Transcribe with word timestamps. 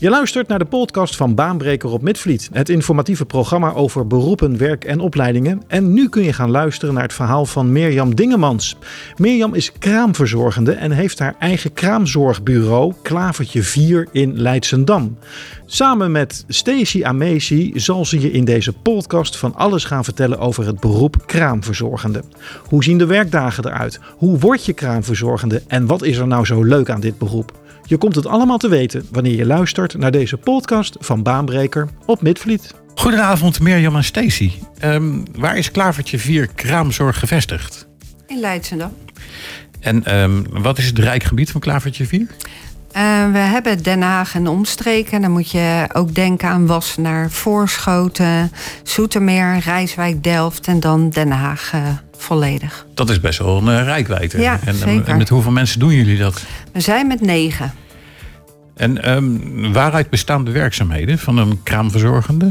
Je 0.00 0.10
luistert 0.10 0.48
naar 0.48 0.58
de 0.58 0.64
podcast 0.64 1.16
van 1.16 1.34
Baanbreker 1.34 1.90
op 1.90 2.02
Midvliet, 2.02 2.48
het 2.52 2.68
informatieve 2.68 3.24
programma 3.24 3.72
over 3.72 4.06
beroepen, 4.06 4.58
werk 4.58 4.84
en 4.84 5.00
opleidingen. 5.00 5.62
En 5.66 5.92
nu 5.92 6.08
kun 6.08 6.22
je 6.22 6.32
gaan 6.32 6.50
luisteren 6.50 6.94
naar 6.94 7.02
het 7.02 7.12
verhaal 7.12 7.46
van 7.46 7.72
Mirjam 7.72 8.14
Dingemans. 8.14 8.76
Mirjam 9.16 9.54
is 9.54 9.72
kraamverzorgende 9.78 10.72
en 10.72 10.90
heeft 10.90 11.18
haar 11.18 11.34
eigen 11.38 11.72
kraamzorgbureau 11.72 12.94
Klavertje 13.02 13.62
4 13.62 14.08
in 14.12 14.40
Leidsendam. 14.40 15.18
Samen 15.66 16.12
met 16.12 16.44
Stacey 16.48 17.04
Amesi 17.04 17.72
zal 17.74 18.04
ze 18.04 18.20
je 18.20 18.30
in 18.30 18.44
deze 18.44 18.72
podcast 18.72 19.36
van 19.36 19.54
alles 19.54 19.84
gaan 19.84 20.04
vertellen 20.04 20.38
over 20.38 20.66
het 20.66 20.80
beroep 20.80 21.26
kraamverzorgende. 21.26 22.22
Hoe 22.68 22.84
zien 22.84 22.98
de 22.98 23.06
werkdagen 23.06 23.66
eruit? 23.66 24.00
Hoe 24.16 24.38
word 24.38 24.64
je 24.64 24.72
kraamverzorgende? 24.72 25.62
En 25.66 25.86
wat 25.86 26.02
is 26.02 26.16
er 26.16 26.26
nou 26.26 26.44
zo 26.44 26.62
leuk 26.62 26.90
aan 26.90 27.00
dit 27.00 27.18
beroep? 27.18 27.59
Je 27.90 27.98
komt 27.98 28.14
het 28.14 28.26
allemaal 28.26 28.58
te 28.58 28.68
weten 28.68 29.06
wanneer 29.10 29.36
je 29.36 29.46
luistert 29.46 29.98
naar 29.98 30.10
deze 30.10 30.36
podcast 30.36 30.96
van 31.00 31.22
Baanbreker 31.22 31.88
op 32.06 32.22
Midvliet. 32.22 32.74
Goedenavond 32.94 33.60
Mirjam 33.60 33.96
en 33.96 34.04
Stacy. 34.04 34.52
Ehm, 34.78 35.24
waar 35.32 35.56
is 35.56 35.70
Klavertje 35.70 36.18
4 36.18 36.46
Kraamzorg 36.46 37.18
gevestigd? 37.18 37.86
In 38.26 38.40
Leidsendam. 38.40 38.92
En 39.80 40.04
ehm, 40.04 40.42
wat 40.50 40.78
is 40.78 40.86
het 40.86 40.98
rijkgebied 40.98 41.50
van 41.50 41.60
Klavertje 41.60 42.06
4? 42.06 42.20
Uh, 42.20 42.26
we 43.32 43.38
hebben 43.38 43.82
Den 43.82 44.02
Haag 44.02 44.34
en 44.34 44.46
omstreken. 44.46 45.20
Dan 45.20 45.30
moet 45.30 45.50
je 45.50 45.88
ook 45.92 46.14
denken 46.14 46.48
aan 46.48 46.66
Wassenaar, 46.66 47.30
Voorschoten, 47.30 48.52
Zoetermeer, 48.82 49.58
Rijswijk, 49.58 50.22
Delft 50.22 50.66
en 50.66 50.80
dan 50.80 51.10
Den 51.10 51.30
Haag 51.30 51.72
uh, 51.74 51.88
volledig. 52.20 52.86
Dat 52.94 53.10
is 53.10 53.20
best 53.20 53.38
wel 53.38 53.56
een 53.56 53.78
uh, 53.78 53.84
rijkwijde. 53.84 54.40
Ja, 54.40 54.60
en, 54.64 54.74
zeker. 54.74 55.08
en 55.08 55.16
met 55.16 55.28
hoeveel 55.28 55.52
mensen 55.52 55.80
doen 55.80 55.92
jullie 55.92 56.18
dat? 56.18 56.44
We 56.72 56.80
zijn 56.80 57.06
met 57.06 57.20
negen. 57.20 57.72
En 58.76 59.10
um, 59.10 59.72
waaruit 59.72 60.10
bestaan 60.10 60.44
de 60.44 60.50
werkzaamheden 60.50 61.18
van 61.18 61.38
een 61.38 61.62
kraamverzorgende? 61.62 62.50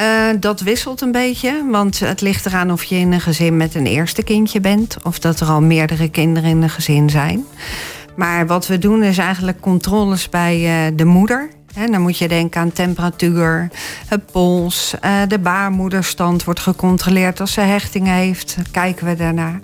Uh, 0.00 0.28
dat 0.40 0.60
wisselt 0.60 1.00
een 1.00 1.12
beetje, 1.12 1.66
want 1.70 1.98
het 1.98 2.20
ligt 2.20 2.46
eraan 2.46 2.72
of 2.72 2.84
je 2.84 2.96
in 2.96 3.12
een 3.12 3.20
gezin 3.20 3.56
met 3.56 3.74
een 3.74 3.86
eerste 3.86 4.22
kindje 4.22 4.60
bent... 4.60 4.96
of 5.02 5.18
dat 5.18 5.40
er 5.40 5.46
al 5.46 5.60
meerdere 5.60 6.08
kinderen 6.08 6.50
in 6.50 6.62
een 6.62 6.70
gezin 6.70 7.10
zijn. 7.10 7.44
Maar 8.16 8.46
wat 8.46 8.66
we 8.66 8.78
doen 8.78 9.02
is 9.02 9.18
eigenlijk 9.18 9.60
controles 9.60 10.28
bij 10.28 10.86
uh, 10.88 10.96
de 10.96 11.04
moeder. 11.04 11.48
En 11.76 11.92
dan 11.92 12.00
moet 12.00 12.18
je 12.18 12.28
denken 12.28 12.60
aan 12.60 12.72
temperatuur, 12.72 13.68
het 14.06 14.32
pols, 14.32 14.94
uh, 15.04 15.22
de 15.28 15.38
baarmoederstand 15.38 16.44
wordt 16.44 16.60
gecontroleerd. 16.60 17.40
Als 17.40 17.52
ze 17.52 17.60
hechting 17.60 18.06
heeft, 18.06 18.56
kijken 18.70 19.06
we 19.06 19.14
daarnaar. 19.14 19.60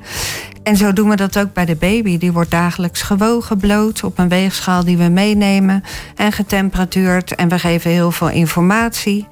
En 0.62 0.76
zo 0.76 0.92
doen 0.92 1.08
we 1.08 1.16
dat 1.16 1.38
ook 1.38 1.52
bij 1.52 1.64
de 1.64 1.76
baby. 1.76 2.18
Die 2.18 2.32
wordt 2.32 2.50
dagelijks 2.50 3.02
gewogen, 3.02 3.58
bloot 3.58 4.04
op 4.04 4.18
een 4.18 4.28
weegschaal 4.28 4.84
die 4.84 4.96
we 4.96 5.08
meenemen 5.08 5.84
en 6.16 6.32
getemperatuurd. 6.32 7.34
En 7.34 7.48
we 7.48 7.58
geven 7.58 7.90
heel 7.90 8.10
veel 8.10 8.28
informatie. 8.30 9.26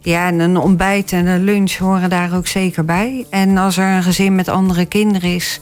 Ja, 0.00 0.26
en 0.26 0.38
een 0.38 0.56
ontbijt 0.56 1.12
en 1.12 1.26
een 1.26 1.44
lunch 1.44 1.72
horen 1.72 2.10
daar 2.10 2.36
ook 2.36 2.46
zeker 2.46 2.84
bij. 2.84 3.26
En 3.30 3.56
als 3.56 3.76
er 3.76 3.96
een 3.96 4.02
gezin 4.02 4.34
met 4.34 4.48
andere 4.48 4.86
kinderen 4.86 5.34
is, 5.34 5.60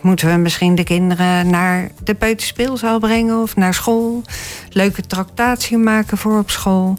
moeten 0.00 0.28
we 0.28 0.36
misschien 0.36 0.74
de 0.74 0.84
kinderen 0.84 1.50
naar 1.50 1.88
de 2.04 2.14
peuterspeelzaal 2.14 2.98
brengen 2.98 3.42
of 3.42 3.56
naar 3.56 3.74
school. 3.74 4.22
Leuke 4.70 5.02
tractatie 5.02 5.76
maken 5.76 6.18
voor 6.18 6.38
op 6.38 6.50
school. 6.50 6.98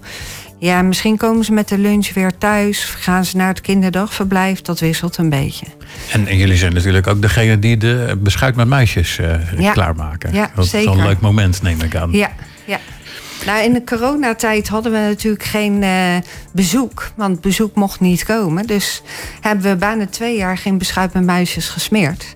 Ja, 0.57 0.81
misschien 0.81 1.17
komen 1.17 1.45
ze 1.45 1.51
met 1.51 1.67
de 1.67 1.77
lunch 1.77 2.13
weer 2.13 2.37
thuis. 2.37 2.83
Gaan 2.83 3.25
ze 3.25 3.37
naar 3.37 3.47
het 3.47 3.61
kinderdagverblijf. 3.61 4.61
Dat 4.61 4.79
wisselt 4.79 5.17
een 5.17 5.29
beetje. 5.29 5.65
En, 6.11 6.27
en 6.27 6.37
jullie 6.37 6.57
zijn 6.57 6.73
natuurlijk 6.73 7.07
ook 7.07 7.21
degene 7.21 7.59
die 7.59 7.77
de 7.77 8.17
beschuit 8.19 8.55
met 8.55 8.67
muisjes 8.67 9.17
uh, 9.17 9.59
ja. 9.59 9.71
klaarmaken. 9.71 10.33
Ja, 10.33 10.51
dat 10.55 10.65
zeker. 10.65 10.79
is 10.79 10.85
wel 10.85 11.03
een 11.03 11.09
leuk 11.09 11.21
moment, 11.21 11.61
neem 11.61 11.81
ik 11.81 11.95
aan. 11.95 12.11
Ja, 12.11 12.31
ja. 12.65 12.79
Nou, 13.45 13.63
in 13.63 13.73
de 13.73 13.83
coronatijd 13.83 14.67
hadden 14.67 14.91
we 14.91 14.97
natuurlijk 14.97 15.43
geen 15.43 15.81
uh, 15.81 16.15
bezoek. 16.53 17.11
Want 17.15 17.41
bezoek 17.41 17.75
mocht 17.75 17.99
niet 17.99 18.25
komen. 18.25 18.67
Dus 18.67 19.01
hebben 19.41 19.71
we 19.71 19.75
bijna 19.75 20.07
twee 20.07 20.37
jaar 20.37 20.57
geen 20.57 20.77
beschuit 20.77 21.13
met 21.13 21.23
muisjes 21.23 21.69
gesmeerd. 21.69 22.35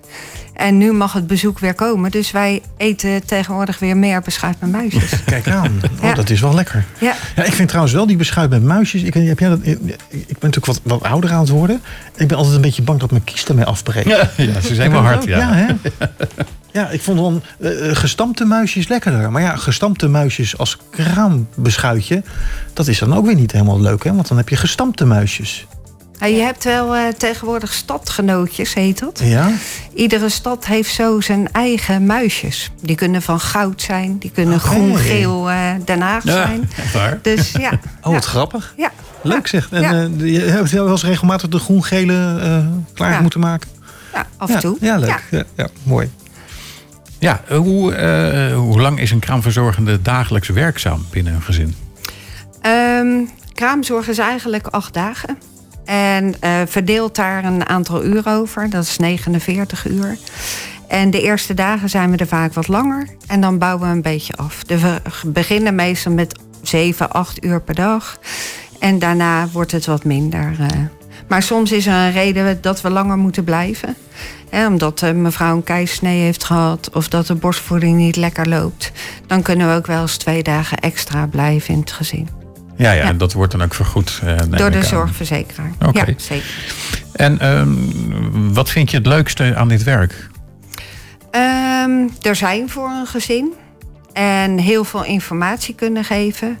En 0.54 0.78
nu 0.78 0.92
mag 0.92 1.12
het 1.12 1.26
bezoek 1.26 1.58
weer 1.58 1.74
komen. 1.74 2.10
Dus 2.10 2.30
wij 2.30 2.62
eten 2.76 3.26
tegenwoordig 3.26 3.78
weer 3.78 3.96
meer 3.96 4.20
beschuit 4.20 4.56
met 4.60 4.70
muisjes. 4.70 5.10
Kijk 5.24 5.48
aan. 5.48 5.80
Oh, 5.84 6.02
Ja. 6.02 6.14
dat 6.14 6.30
is 6.30 6.40
wel 6.40 6.54
lekker. 6.54 6.84
Ja. 6.98 7.14
Ja, 7.36 7.42
ik 7.44 7.52
vind 7.52 7.68
trouwens 7.68 7.94
wel 7.94 8.06
die 8.06 8.16
beschuit 8.16 8.50
met 8.50 8.62
muisjes. 8.62 9.02
Ik, 9.02 9.14
heb 9.14 9.38
jij 9.38 9.48
dat, 9.48 9.58
ik 9.62 9.78
ben 9.80 9.96
natuurlijk 10.40 10.66
wat, 10.66 10.80
wat 10.82 11.02
ouder 11.02 11.32
aan 11.32 11.40
het 11.40 11.48
worden. 11.48 11.80
Ik 12.16 12.28
ben 12.28 12.36
altijd 12.36 12.54
een 12.56 12.60
beetje 12.62 12.82
bang 12.82 13.00
dat 13.00 13.10
mijn 13.10 13.24
kies 13.24 13.44
ermee 13.44 13.64
afbreekt. 13.64 14.08
Ja, 14.08 14.30
ja, 14.36 14.60
ze 14.60 14.74
zijn 14.74 14.90
wel 14.90 15.00
hard. 15.02 15.22
ook- 15.22 15.28
Ja. 15.28 15.52
hè? 15.54 15.66
ja, 16.72 16.88
ik 16.90 17.02
vond 17.02 17.18
dan 17.18 17.42
eh, 17.60 17.90
eh, 17.90 17.96
gestampte 17.96 18.44
muisjes 18.44 18.88
lekkerder. 18.88 19.30
Maar 19.32 19.42
ja, 19.42 19.56
gestampte 19.56 20.08
muisjes 20.08 20.58
als 20.58 20.78
kraambeschuitje... 20.90 22.22
dat 22.72 22.88
is 22.88 22.98
dan 22.98 23.14
ook 23.14 23.26
weer 23.26 23.34
niet 23.34 23.52
helemaal 23.52 23.80
leuk, 23.80 24.04
hè? 24.04 24.14
Want 24.14 24.28
dan 24.28 24.36
heb 24.36 24.48
je 24.48 24.56
gestampte 24.56 25.04
muisjes. 25.04 25.66
Ja, 26.18 26.26
je 26.26 26.40
hebt 26.42 26.64
wel 26.64 26.94
eh, 26.94 27.02
tegenwoordig 27.08 27.72
stadgenootjes, 27.72 28.74
heet 28.74 28.98
dat. 28.98 29.20
Ja? 29.24 29.50
Iedere 29.94 30.28
stad 30.28 30.66
heeft 30.66 30.94
zo 30.94 31.20
zijn 31.20 31.48
eigen 31.52 32.06
muisjes. 32.06 32.70
Die 32.80 32.96
kunnen 32.96 33.22
van 33.22 33.40
goud 33.40 33.82
zijn, 33.82 34.18
die 34.18 34.30
kunnen 34.30 34.60
groen-geel 34.60 35.50
eh 35.50 35.70
Den 35.84 36.00
Haag 36.00 36.24
Ja, 36.24 36.32
zijn. 36.32 36.70
waar. 36.94 37.18
Dus 37.22 37.50
ja. 37.52 37.70
Oh, 38.02 38.12
wat 38.12 38.24
ja. 38.24 38.28
grappig. 38.30 38.74
Ja. 38.76 38.90
Leuk 39.22 39.46
zeg. 39.46 39.68
En 39.70 39.80
Ja. 39.82 39.92
eh, 39.92 40.32
je 40.32 40.40
hebt 40.40 40.70
wel 40.70 40.90
eens 40.90 41.04
regelmatig 41.04 41.48
de 41.48 41.58
groen-gele 41.58 42.38
eh, 42.40 42.66
klaar 42.94 43.10
Ja. 43.12 43.20
moeten 43.20 43.40
maken. 43.40 43.68
Ja, 44.12 44.26
af 44.36 44.48
ja, 44.48 44.54
en 44.54 44.60
toe. 44.60 44.76
Ja, 44.80 44.96
leuk. 44.96 45.22
Ja. 45.30 45.42
Ja, 45.56 45.68
mooi. 45.82 46.10
Ja, 47.18 47.40
hoe, 47.48 47.94
eh, 47.94 48.56
hoe 48.56 48.80
lang 48.80 49.00
is 49.00 49.10
een 49.10 49.18
kraamverzorgende 49.18 50.02
dagelijks 50.02 50.48
werkzaam 50.48 51.06
binnen 51.10 51.34
een 51.34 51.42
gezin? 51.42 51.74
Ehm, 52.60 53.08
kraamzorg 53.54 54.08
is 54.08 54.18
eigenlijk 54.18 54.66
acht 54.66 54.94
dagen. 54.94 55.38
En 55.84 56.34
eh, 56.40 56.60
verdeelt 56.66 57.14
daar 57.14 57.44
een 57.44 57.68
aantal 57.68 58.04
uur 58.04 58.22
over. 58.28 58.70
Dat 58.70 58.84
is 58.84 58.98
49 58.98 59.88
uur. 59.88 60.16
En 60.88 61.10
de 61.10 61.22
eerste 61.22 61.54
dagen 61.54 61.88
zijn 61.88 62.10
we 62.10 62.16
er 62.16 62.26
vaak 62.26 62.52
wat 62.54 62.68
langer. 62.68 63.08
En 63.26 63.40
dan 63.40 63.58
bouwen 63.58 63.88
we 63.88 63.94
een 63.94 64.02
beetje 64.02 64.36
af. 64.36 64.62
We 64.66 65.00
beginnen 65.26 65.74
meestal 65.74 66.12
met 66.12 66.38
7, 66.62 67.10
8 67.10 67.44
uur 67.44 67.60
per 67.60 67.74
dag. 67.74 68.18
En 68.78 68.98
daarna 68.98 69.48
wordt 69.52 69.72
het 69.72 69.86
wat 69.86 70.04
minder. 70.04 70.56
eh. 70.58 70.68
Maar 71.28 71.42
soms 71.42 71.72
is 71.72 71.86
er 71.86 71.92
een 71.94 72.12
reden 72.12 72.58
dat 72.60 72.80
we 72.80 72.90
langer 72.90 73.16
moeten 73.16 73.44
blijven. 73.44 73.96
Omdat 74.66 75.02
eh, 75.02 75.12
mevrouw 75.12 75.56
een 75.56 75.64
keisnee 75.64 76.20
heeft 76.20 76.44
gehad... 76.44 76.90
of 76.92 77.08
dat 77.08 77.26
de 77.26 77.34
borstvoeding 77.34 77.96
niet 77.96 78.16
lekker 78.16 78.48
loopt. 78.48 78.92
Dan 79.26 79.42
kunnen 79.42 79.68
we 79.68 79.74
ook 79.74 79.86
wel 79.86 80.00
eens 80.00 80.16
twee 80.16 80.42
dagen 80.42 80.78
extra 80.78 81.26
blijven 81.26 81.74
in 81.74 81.80
het 81.80 81.92
gezin. 81.92 82.43
Ja, 82.76 82.92
ja, 82.92 83.02
Ja. 83.02 83.08
en 83.08 83.18
dat 83.18 83.32
wordt 83.32 83.52
dan 83.52 83.62
ook 83.62 83.74
vergoed. 83.74 84.20
eh, 84.24 84.36
Door 84.50 84.70
de 84.70 84.82
zorgverzekeraar. 84.82 85.70
Oké. 85.86 85.98
Ja, 85.98 86.14
zeker. 86.16 86.46
En 87.12 87.38
ehm, 87.40 87.72
wat 88.52 88.70
vind 88.70 88.90
je 88.90 88.96
het 88.96 89.06
leukste 89.06 89.54
aan 89.56 89.68
dit 89.68 89.82
werk? 89.82 90.28
Ehm, 91.30 92.08
er 92.22 92.36
zijn 92.36 92.70
voor 92.70 92.88
een 92.88 93.06
gezin. 93.06 93.52
En 94.12 94.58
heel 94.58 94.84
veel 94.84 95.04
informatie 95.04 95.74
kunnen 95.74 96.04
geven. 96.04 96.58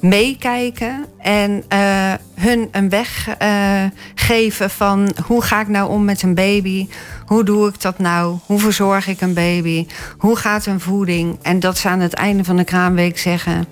Meekijken. 0.00 1.04
En 1.18 1.64
eh, 1.68 2.12
hun 2.34 2.68
een 2.72 2.88
weg 2.88 3.28
eh, 3.38 3.82
geven 4.14 4.70
van 4.70 5.14
hoe 5.26 5.42
ga 5.42 5.60
ik 5.60 5.68
nou 5.68 5.90
om 5.90 6.04
met 6.04 6.22
een 6.22 6.34
baby? 6.34 6.88
Hoe 7.26 7.44
doe 7.44 7.68
ik 7.68 7.80
dat 7.80 7.98
nou? 7.98 8.38
Hoe 8.46 8.58
verzorg 8.58 9.06
ik 9.06 9.20
een 9.20 9.34
baby? 9.34 9.86
Hoe 10.18 10.36
gaat 10.36 10.66
een 10.66 10.80
voeding? 10.80 11.38
En 11.42 11.60
dat 11.60 11.78
ze 11.78 11.88
aan 11.88 12.00
het 12.00 12.14
einde 12.14 12.44
van 12.44 12.56
de 12.56 12.64
kraamweek 12.64 13.18
zeggen... 13.18 13.66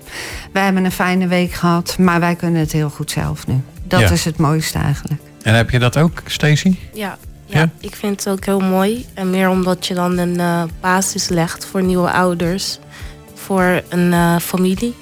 wij 0.51 0.63
hebben 0.63 0.85
een 0.85 0.91
fijne 0.91 1.27
week 1.27 1.51
gehad, 1.51 1.97
maar 1.99 2.19
wij 2.19 2.35
kunnen 2.35 2.59
het 2.59 2.71
heel 2.71 2.89
goed 2.89 3.11
zelf 3.11 3.47
nu. 3.47 3.61
Dat 3.87 3.99
Ja. 3.99 4.09
is 4.09 4.25
het 4.25 4.37
mooiste 4.37 4.77
eigenlijk. 4.79 5.21
En 5.41 5.53
heb 5.55 5.69
je 5.69 5.79
dat 5.79 5.97
ook, 5.97 6.21
Stacey? 6.25 6.75
Ja, 6.93 7.17
ja, 7.45 7.59
Ja? 7.59 7.69
ik 7.79 7.95
vind 7.95 8.23
het 8.23 8.33
ook 8.33 8.45
heel 8.45 8.59
mooi. 8.59 9.05
En 9.13 9.29
meer 9.29 9.49
omdat 9.49 9.87
je 9.87 9.93
dan 9.93 10.17
een 10.17 10.39
eh, 10.39 10.63
basis 10.81 11.29
legt 11.29 11.65
voor 11.65 11.83
nieuwe 11.83 12.11
ouders. 12.11 12.79
Voor 13.33 13.81
een 13.89 14.13
eh, 14.13 14.37
familie. 14.39 14.95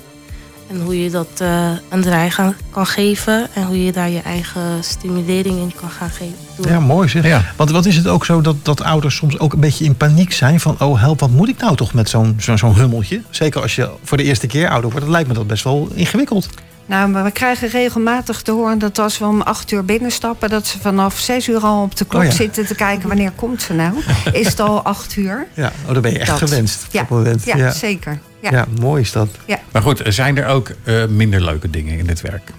En 0.71 0.81
hoe 0.81 1.03
je 1.03 1.09
dat 1.09 1.27
eh, 1.37 1.71
een 1.89 2.01
draai 2.01 2.29
gaan, 2.29 2.55
kan 2.69 2.85
geven. 2.85 3.47
En 3.53 3.63
hoe 3.63 3.85
je 3.85 3.91
daar 3.91 4.09
je 4.09 4.21
eigen 4.21 4.83
stimulering 4.83 5.59
in 5.59 5.71
kan 5.79 5.89
gaan 5.89 6.09
geven. 6.09 6.35
doen. 6.55 6.71
Ja, 6.71 6.79
mooi 6.79 7.09
zeg. 7.09 7.25
Ja. 7.25 7.45
Want 7.55 7.71
wat 7.71 7.85
is 7.85 7.95
het 7.95 8.07
ook 8.07 8.25
zo 8.25 8.41
dat, 8.41 8.55
dat 8.61 8.83
ouders 8.83 9.15
soms 9.15 9.39
ook 9.39 9.53
een 9.53 9.59
beetje 9.59 9.85
in 9.85 9.95
paniek 9.95 10.33
zijn 10.33 10.59
van... 10.59 10.75
oh 10.79 10.99
help, 10.99 11.19
wat 11.19 11.29
moet 11.29 11.49
ik 11.49 11.57
nou 11.57 11.75
toch 11.75 11.93
met 11.93 12.09
zo'n 12.09 12.35
zo'n 12.39 12.57
zo'n 12.57 12.75
hummeltje? 12.75 13.21
Zeker 13.29 13.61
als 13.61 13.75
je 13.75 13.89
voor 14.03 14.17
de 14.17 14.23
eerste 14.23 14.47
keer 14.47 14.69
ouder 14.69 14.89
wordt. 14.89 15.05
Dat 15.05 15.15
lijkt 15.15 15.27
me 15.27 15.33
dat 15.33 15.47
best 15.47 15.63
wel 15.63 15.87
ingewikkeld. 15.93 16.49
Nou, 16.85 17.09
maar 17.09 17.23
we 17.23 17.31
krijgen 17.31 17.69
regelmatig 17.69 18.41
te 18.41 18.51
horen 18.51 18.79
dat 18.79 18.99
als 18.99 19.17
we 19.17 19.25
om 19.25 19.41
acht 19.41 19.71
uur 19.71 19.85
binnenstappen... 19.85 20.49
dat 20.49 20.67
ze 20.67 20.79
vanaf 20.79 21.19
zes 21.19 21.47
uur 21.47 21.59
al 21.59 21.83
op 21.83 21.95
de 21.95 22.05
klok 22.05 22.21
Oh 22.21 22.27
ja. 22.27 22.33
zitten 22.33 22.65
te 22.65 22.75
kijken 22.75 23.07
wanneer 23.07 23.31
komt 23.35 23.61
ze 23.61 23.73
nou. 23.73 23.93
Is 24.33 24.47
het 24.47 24.59
al 24.59 24.81
acht 24.81 25.15
uur? 25.15 25.47
Ja, 25.53 25.71
oh, 25.87 25.93
dan 25.93 26.01
ben 26.01 26.11
je 26.11 26.19
echt 26.19 26.39
Dat. 26.39 26.49
gewenst. 26.49 26.85
op 26.85 26.91
Ja, 26.91 27.05
ja, 27.45 27.55
ja. 27.55 27.71
zeker. 27.71 28.19
Ja. 28.41 28.51
Ja. 28.51 28.65
mooi 28.79 29.01
is 29.01 29.11
dat. 29.11 29.29
Maar 29.71 29.81
goed, 29.81 30.01
zijn 30.05 30.37
er 30.37 30.47
ook 30.47 30.71
eh, 30.83 31.05
minder 31.05 31.43
leuke 31.43 31.69
dingen 31.69 31.97
in 31.97 32.05
dit 32.05 32.21
werk? 32.21 32.51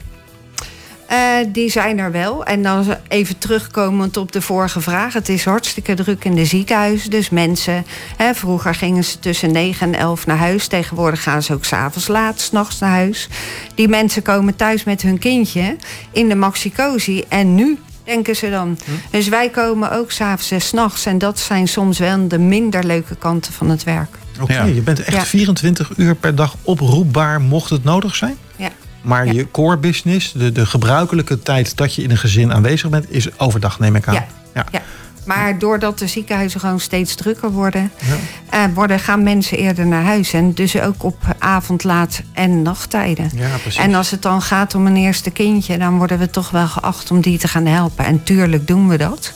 Eh, 1.13 1.19
die 1.49 1.71
zijn 1.71 1.99
er 1.99 2.13
wel. 2.13 2.45
En 2.45 2.63
dan 2.63 2.97
even 3.09 3.39
terugkomend 3.39 4.17
op 4.17 4.33
de 4.33 4.41
vorige 4.41 4.81
vraag. 4.81 5.13
Het 5.13 5.29
is 5.29 5.45
hartstikke 5.45 5.95
druk 5.95 6.25
in 6.25 6.35
de 6.35 6.45
ziekenhuizen. 6.45 7.11
Dus 7.11 7.31
mensen, 7.31 7.85
hè, 8.17 8.35
vroeger 8.35 8.75
gingen 8.75 9.05
ze 9.05 9.19
tussen 9.19 9.53
9 9.53 9.87
en 9.95 10.01
11 10.01 10.27
naar 10.27 10.37
huis. 10.37 10.67
Tegenwoordig 10.67 11.23
gaan 11.23 11.43
ze 11.43 11.53
ook 11.53 11.65
s'avonds 11.65 12.09
laat, 12.09 12.41
s'nachts 12.41 12.79
naar 12.79 12.91
huis. 12.91 13.29
Die 13.75 13.89
mensen 13.89 14.23
komen 14.23 14.57
thuis 14.57 14.85
met 14.85 15.03
hun 15.03 15.19
kindje 15.19 15.77
in 16.13 16.29
de 16.29 16.35
maxicosi. 16.35 17.25
En 17.29 17.55
nu 17.55 17.79
denken 18.05 18.37
ze 18.37 18.51
dan. 18.51 18.79
Dus 19.11 19.29
wij 19.29 19.49
komen 19.49 19.93
ook 19.93 20.11
s'avonds 20.11 20.51
en 20.51 20.61
s'nachts. 20.61 21.07
En 21.07 21.19
dat 21.19 21.39
zijn 21.39 21.69
soms 21.69 21.99
wel 21.99 22.29
de 22.29 22.39
minder 22.39 22.85
leuke 22.85 23.17
kanten 23.17 23.53
van 23.53 23.71
het 23.71 23.85
werk. 23.85 24.21
Oké, 24.41 24.53
Ja. 24.53 24.65
je 24.65 24.81
bent 24.81 25.01
echt 25.01 25.17
Ja. 25.17 25.25
24 25.25 25.91
uur 25.97 26.15
per 26.15 26.35
dag 26.35 26.57
oproepbaar 26.63 27.41
mocht 27.41 27.71
het 27.71 27.85
nodig 27.85 28.15
zijn? 28.17 28.37
Ja. 28.57 28.69
Maar 29.03 29.27
Ja. 29.27 29.33
je 29.33 29.51
core 29.51 29.77
business, 29.79 30.33
de, 30.33 30.53
de 30.53 30.67
gebruikelijke 30.67 31.39
tijd 31.39 31.77
dat 31.77 31.95
je 31.95 32.03
in 32.03 32.11
een 32.11 32.19
gezin 32.19 32.53
aanwezig 32.53 32.91
bent, 32.91 33.07
is 33.11 33.39
overdag, 33.39 33.79
neem 33.79 33.97
ik 33.97 34.09
aan. 34.09 34.15
Ja. 34.15 34.27
Ja. 34.55 34.67
Ja. 34.73 34.83
Maar 35.27 35.59
doordat 35.59 35.99
de 35.99 36.07
ziekenhuizen 36.07 36.61
gewoon 36.61 36.81
steeds 36.81 37.15
drukker 37.15 37.51
worden, 37.51 37.91
Ja. 37.99 38.17
eh, 38.51 38.75
worden 38.75 38.99
gaan 39.01 39.23
mensen 39.23 39.59
eerder 39.59 39.87
naar 39.87 40.03
huis. 40.05 40.33
En 40.33 40.53
dus 40.55 40.81
ook 40.81 41.03
op 41.05 41.17
avond, 41.39 41.85
laat 41.85 42.23
en 42.33 42.63
nachttijden. 42.63 43.31
Ja, 43.35 43.57
precies. 43.63 43.81
En 43.81 43.95
als 43.95 44.11
het 44.11 44.23
dan 44.23 44.43
gaat 44.43 44.75
om 44.75 44.87
een 44.87 44.97
eerste 44.97 45.31
kindje, 45.31 45.79
dan 45.79 45.99
worden 45.99 46.19
we 46.19 46.31
toch 46.31 46.51
wel 46.51 46.67
geacht 46.67 47.11
om 47.11 47.21
die 47.21 47.39
te 47.39 47.49
gaan 47.49 47.67
helpen. 47.67 48.05
En 48.05 48.23
tuurlijk 48.23 48.67
doen 48.67 48.89
we 48.89 48.97
dat. 48.99 49.33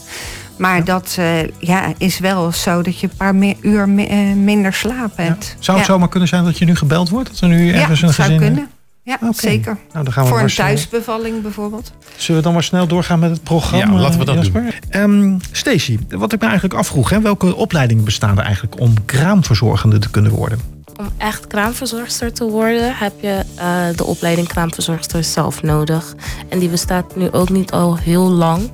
Maar 0.56 0.84
dat 0.84 1.14
eh, 1.18 1.42
ja, 1.58 1.92
is 1.98 2.18
wel 2.18 2.52
zo 2.52 2.82
dat 2.82 2.98
je 3.00 3.06
een 3.06 3.16
paar 3.16 3.34
meer, 3.34 3.56
uur 3.60 3.88
mi- 3.88 4.06
eh, 4.06 4.18
minder 4.34 4.72
slaap 4.72 5.12
Ja. 5.16 5.22
hebt. 5.22 5.56
Zou 5.58 5.78
het 5.78 5.86
ja. 5.86 5.92
zomer 5.92 6.08
kunnen 6.08 6.28
zijn 6.28 6.44
dat 6.44 6.58
je 6.58 6.64
nu 6.64 6.76
gebeld 6.76 7.08
wordt? 7.08 7.28
Dat 7.28 7.40
er 7.40 7.48
nu 7.48 7.66
Ja, 7.66 7.74
ergens 7.80 8.00
een 8.00 8.06
het 8.06 8.16
zou 8.16 8.28
gezin... 8.28 8.42
kunnen. 8.42 8.68
Ja, 9.02 9.18
zeker. 9.32 9.76
Nou, 9.92 10.04
dan 10.04 10.12
gaan 10.12 10.24
we 10.24 10.30
Voor 10.30 10.40
een 10.40 10.46
thuisbevalling 10.54 11.42
bijvoorbeeld. 11.42 11.92
Zullen 12.16 12.36
we 12.40 12.44
dan 12.46 12.52
maar 12.54 12.62
snel 12.62 12.86
doorgaan 12.86 13.18
met 13.18 13.30
het 13.30 13.42
programma? 13.42 13.94
Ja, 13.94 14.00
laten 14.00 14.18
we 14.18 14.24
dat 14.24 14.34
Jasper? 14.34 14.78
Ehm, 14.88 15.38
Stacey, 15.52 15.98
wat 16.08 16.32
ik 16.32 16.40
me 16.40 16.44
eigenlijk 16.46 16.78
afvroeg, 16.78 17.10
hè, 17.10 17.20
welke 17.20 17.56
opleidingen 17.56 18.04
bestaan 18.04 18.38
er 18.38 18.44
eigenlijk 18.44 18.80
om 18.80 18.94
kraamverzorgende 19.04 19.98
te 19.98 20.10
kunnen 20.10 20.32
worden? 20.32 20.58
Om 20.98 21.08
echt 21.18 21.46
kraamverzorgster 21.46 22.32
te 22.32 22.44
worden 22.44 22.96
heb 22.96 23.12
je 23.20 23.42
eh, 23.54 23.76
de 23.96 24.04
opleiding 24.04 24.48
kraamverzorgster 24.48 25.24
zelf 25.24 25.62
nodig. 25.62 26.14
En 26.48 26.58
die 26.58 26.68
bestaat 26.68 27.16
nu 27.16 27.30
ook 27.30 27.48
niet 27.48 27.70
al 27.72 27.96
heel 27.96 28.30
lang. 28.30 28.70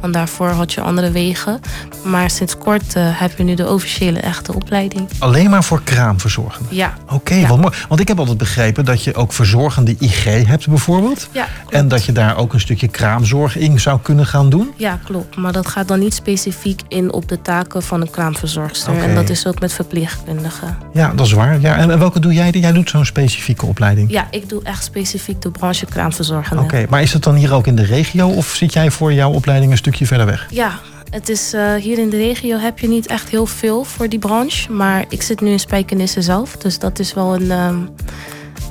Want 0.00 0.12
daarvoor 0.14 0.48
had 0.48 0.72
je 0.72 0.80
andere 0.80 1.10
wegen. 1.10 1.60
Maar 2.04 2.30
sinds 2.30 2.58
kort 2.58 2.94
eh, 2.94 3.02
heb 3.20 3.38
je 3.38 3.44
nu 3.44 3.54
de 3.54 3.68
officiële 3.68 4.18
echte 4.20 4.54
opleiding. 4.54 5.08
Alleen 5.18 5.50
maar 5.50 5.64
voor 5.64 5.82
kraamverzorgenden? 5.84 6.74
Ja, 6.76 6.94
Oké, 7.10 7.34
Ja. 7.34 7.48
wat 7.48 7.60
mooi. 7.60 7.74
Want 7.88 8.00
ik 8.00 8.08
heb 8.08 8.18
altijd 8.18 8.38
begrepen 8.38 8.84
dat 8.84 9.02
je 9.04 9.14
ook 9.14 9.32
verzorgende 9.32 9.96
IG 9.98 10.24
hebt 10.24 10.68
bijvoorbeeld. 10.68 11.28
ja 11.32 11.46
klopt. 11.60 11.74
En 11.74 11.88
dat 11.88 12.04
je 12.04 12.12
daar 12.12 12.36
ook 12.36 12.52
een 12.52 12.60
stukje 12.60 12.88
kraamzorg 12.88 13.56
in 13.56 13.80
zou 13.80 13.98
kunnen 14.02 14.26
gaan 14.26 14.50
doen. 14.50 14.72
Ja, 14.76 14.98
klopt. 15.04 15.36
Maar 15.36 15.52
dat 15.52 15.66
gaat 15.66 15.88
dan 15.88 15.98
niet 15.98 16.14
specifiek 16.14 16.80
in 16.88 17.12
op 17.12 17.28
de 17.28 17.42
taken 17.42 17.82
van 17.82 18.00
een 18.00 18.10
kraamverzorgster. 18.10 18.98
En 19.02 19.14
dat 19.14 19.28
is 19.28 19.46
ook 19.46 19.60
met 19.60 19.72
verpleegkundigen. 19.72 20.76
Ja, 20.92 21.12
dat 21.14 21.26
is 21.26 21.32
waar. 21.32 21.60
Ja, 21.60 21.76
en 21.76 21.98
welke 21.98 22.20
doe 22.20 22.32
jij? 22.32 22.50
Jij 22.50 22.72
doet 22.72 22.90
zo'n 22.90 23.04
specifieke 23.04 23.66
opleiding. 23.66 24.10
Ja, 24.10 24.26
ik 24.30 24.48
doe 24.48 24.62
echt 24.62 24.84
specifiek 24.84 25.42
de 25.42 25.50
branche 25.50 25.86
kraamverzorgende. 25.86 26.62
Oké, 26.62 26.86
maar 26.88 27.02
is 27.02 27.12
het 27.12 27.22
dan 27.22 27.34
hier 27.34 27.52
ook 27.52 27.66
in 27.66 27.76
de 27.76 27.84
regio 27.84 28.28
of 28.28 28.46
zit 28.54 28.72
jij 28.72 28.90
voor 28.90 29.12
jouw 29.12 29.30
opleiding 29.30 29.63
een 29.70 29.76
stukje 29.76 30.06
verder 30.06 30.26
weg? 30.26 30.46
Ja, 30.50 30.78
het 31.10 31.28
is, 31.28 31.52
eh, 31.52 31.74
hier 31.74 31.98
in 31.98 32.10
de 32.10 32.16
regio 32.16 32.58
heb 32.58 32.78
je 32.78 32.88
niet 32.88 33.06
echt 33.06 33.28
heel 33.28 33.46
veel 33.46 33.84
voor 33.84 34.08
die 34.08 34.18
branche. 34.18 34.72
Maar 34.72 35.04
ik 35.08 35.22
zit 35.22 35.40
nu 35.40 35.50
in 35.50 35.60
Spijkenisse 35.60 36.22
zelf. 36.22 36.56
Dus 36.56 36.78
dat 36.78 36.98
is 36.98 37.14
wel 37.14 37.34
een 37.34 37.50
ehm, 37.50 37.76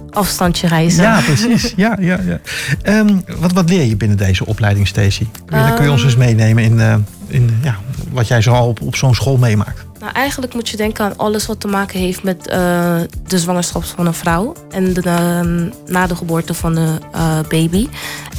afstandje 0.10 0.68
reizen. 0.68 1.04
Ja, 1.04 1.22
precies. 1.34 1.74
Ja, 1.76 1.98
ja, 2.02 2.20
ja. 2.26 2.40
Ehm, 2.82 3.18
wat, 3.40 3.52
wat 3.54 3.70
leer 3.70 3.84
je 3.84 3.96
binnen 3.98 4.18
deze 4.18 4.46
opleiding, 4.46 4.88
Stacey? 4.88 5.28
Kun 5.46 5.66
je, 5.66 5.74
kun 5.74 5.84
je 5.84 5.92
ons 5.92 6.00
Ehm. 6.02 6.10
eens 6.10 6.18
meenemen 6.18 6.64
in, 6.64 6.80
eh, 6.80 6.96
in 7.28 7.60
ja, 7.64 7.76
wat 8.12 8.28
jij 8.28 8.42
zo 8.42 8.52
al 8.52 8.68
op, 8.68 8.82
op 8.82 8.96
zo'n 8.96 9.16
school 9.16 9.38
meemaakt? 9.38 9.86
Nou, 10.04 10.16
eigenlijk 10.16 10.54
moet 10.54 10.70
je 10.70 10.78
denken 10.78 11.06
aan 11.06 11.18
alles 11.18 11.46
wat 11.46 11.60
te 11.60 11.68
maken 11.68 12.00
heeft 12.00 12.24
met 12.24 12.48
eh, 12.48 13.00
de 13.28 13.40
zwangerschap 13.40 13.84
van 13.84 14.06
een 14.06 14.14
vrouw. 14.14 14.54
En 14.70 14.94
de, 14.94 15.02
ehm, 15.02 15.70
na 15.86 16.08
de 16.08 16.16
geboorte 16.16 16.54
van 16.54 16.76
de 16.76 16.98
eh, 17.12 17.40
baby. 17.50 17.88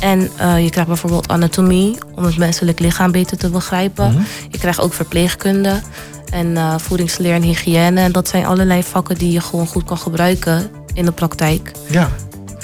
En 0.00 0.30
eh, 0.36 0.62
je 0.62 0.70
krijgt 0.70 0.88
bijvoorbeeld 0.88 1.28
anatomie 1.28 1.98
om 2.14 2.24
het 2.24 2.36
menselijk 2.36 2.78
lichaam 2.78 3.12
beter 3.12 3.36
te 3.36 3.50
begrijpen. 3.50 4.12
Mhm. 4.12 4.22
Je 4.50 4.58
krijgt 4.58 4.80
ook 4.80 4.92
verpleegkunde 4.92 5.80
en 6.30 6.80
voedingsleer 6.80 7.34
en 7.34 7.42
hygiëne. 7.42 8.00
En 8.00 8.12
dat 8.12 8.28
zijn 8.28 8.46
allerlei 8.46 8.82
vakken 8.82 9.18
die 9.18 9.32
je 9.32 9.40
gewoon 9.40 9.66
goed 9.66 9.84
kan 9.84 9.98
gebruiken 9.98 10.70
in 10.94 11.04
de 11.04 11.12
praktijk. 11.12 11.72
Ja, 11.88 12.10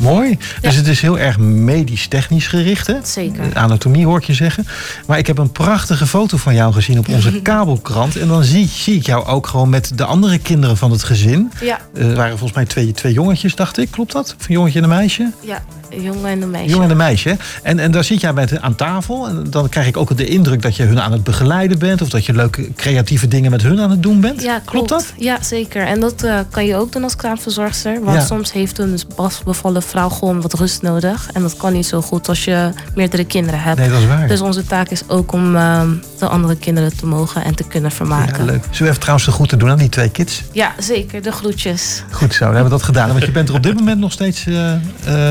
mooi. 0.01 0.39
Dus 0.61 0.75
het 0.77 0.87
is 0.87 1.01
heel 1.01 1.19
erg 1.19 1.39
medisch-technisch 1.39 2.47
gericht, 2.47 2.87
hè? 2.87 2.95
Zeker. 3.03 3.45
Anatomie 3.55 4.07
hoor 4.07 4.19
ik 4.19 4.25
je 4.25 4.35
zeggen. 4.35 4.67
Maar 5.07 5.19
ik 5.19 5.27
heb 5.27 5.39
een 5.39 5.53
prachtige 5.53 6.07
foto 6.07 6.37
van 6.37 6.55
jou 6.55 6.73
gezien 6.73 6.99
op 6.99 7.09
onze 7.09 7.43
kabelkrant. 7.53 8.17
En 8.17 8.29
dan 8.29 8.45
zie, 8.45 8.69
zie 8.69 8.95
ik 8.95 9.07
jou 9.07 9.25
ook 9.27 9.47
gewoon 9.47 9.69
met 9.69 9.93
de 9.95 10.05
andere 10.05 10.39
kinderen 10.39 10.77
van 10.77 10.91
het 10.91 11.03
gezin. 11.05 11.51
Ja, 11.61 11.79
Eh, 11.95 12.09
Er 12.09 12.15
waren 12.17 12.31
volgens 12.39 12.53
mij 12.53 12.65
twee, 12.67 12.93
twee 12.93 13.13
jongetjes, 13.13 13.55
dacht 13.55 13.79
ik. 13.79 13.91
Klopt 13.91 14.13
dat? 14.13 14.35
Een 14.39 14.55
jongetje 14.55 14.79
en 14.79 14.85
een 14.85 14.91
meisje? 14.97 15.31
ja, 15.41 15.63
een 15.91 16.03
jongen 16.03 16.31
en 16.31 16.43
een 16.43 16.51
meisje. 16.51 16.65
Een 16.67 16.71
jongen 16.71 16.85
en 16.85 16.91
een 16.91 16.97
meisje. 16.97 17.37
En, 17.63 17.79
en 17.79 17.91
daar 17.91 18.05
zit 18.05 18.21
jij 18.21 18.33
met, 18.33 18.61
aan 18.61 18.75
tafel. 18.75 19.29
En 19.29 19.47
dan 19.51 19.69
krijg 19.69 19.87
ik 19.87 19.97
ook 19.97 20.17
de 20.17 20.27
indruk 20.27 20.63
dat 20.63 20.77
je 20.77 20.83
hun 20.83 21.01
aan 21.01 21.13
het 21.13 21.25
begeleiden 21.25 21.79
bent. 21.79 22.03
Of 22.03 22.09
dat 22.09 22.27
je 22.27 22.33
leuke 22.33 22.75
creatieve 22.75 23.29
dingen 23.29 23.51
met 23.51 23.63
hun 23.63 23.81
aan 23.81 23.91
het 23.91 24.03
doen 24.03 24.21
bent. 24.21 24.43
Ja, 24.43 24.61
klopt. 24.65 24.89
dat? 24.89 25.13
Ja, 25.19 25.43
zeker. 25.43 25.87
En 25.87 26.01
dat 26.01 26.23
eh, 26.23 26.39
kan 26.51 26.67
je 26.67 26.77
ook 26.77 26.93
doen 26.93 27.03
als 27.03 27.17
kraamverzorgster. 27.17 28.05
Want 28.05 28.17
Ja. 28.19 28.25
soms 28.25 28.53
heeft 28.53 28.79
een 28.79 28.99
pas 29.15 29.43
bevallen 29.45 29.83
vrouw 29.91 30.09
gewoon 30.09 30.41
wat 30.41 30.53
rust 30.53 30.83
nodig. 30.83 31.31
En 31.33 31.43
dat 31.43 31.57
kan 31.57 31.73
niet 31.73 31.87
zo 31.87 32.01
goed 32.01 32.29
als 32.29 32.45
je 32.45 32.71
meerdere 32.95 33.25
kinderen 33.25 33.61
hebt. 33.61 33.79
Nee, 33.79 33.89
dat 33.89 34.01
is 34.01 34.07
waar. 34.07 34.29
Dus 34.29 34.41
onze 34.41 34.65
taak 34.65 34.89
is 34.89 35.03
ook 35.09 35.33
om 35.33 35.57
ehm, 35.57 35.91
de 36.21 36.29
andere 36.29 36.57
kinderen 36.57 36.97
te 36.97 37.07
mogen 37.07 37.45
en 37.45 37.55
te 37.55 37.65
kunnen 37.65 37.91
ja, 37.91 37.97
vermaken. 37.97 38.45
Ja, 38.45 38.51
leuk. 38.51 38.63
Zullen 38.63 38.79
we 38.79 38.85
even 38.89 39.01
trouwens 39.01 39.27
de 39.27 39.33
groeten 39.33 39.59
doen 39.59 39.71
aan 39.71 39.79
die 39.79 39.89
twee 39.89 40.11
kids? 40.11 40.43
zeker. 40.79 41.23
De 41.23 41.33
groetjes. 41.33 42.03
Goed 42.11 42.35
zo, 42.35 42.45
dan 42.45 42.55
hebben 42.55 42.73
we 42.73 42.79
dat 42.79 42.87
gedaan. 42.87 43.09
Want 43.09 43.25
je 43.25 43.31
bent 43.31 43.49
er 43.49 43.55
op 43.55 43.63
dit 43.63 43.75
moment 43.75 43.99
nog 43.99 44.13
steeds, 44.13 44.47
eh, 44.47 44.73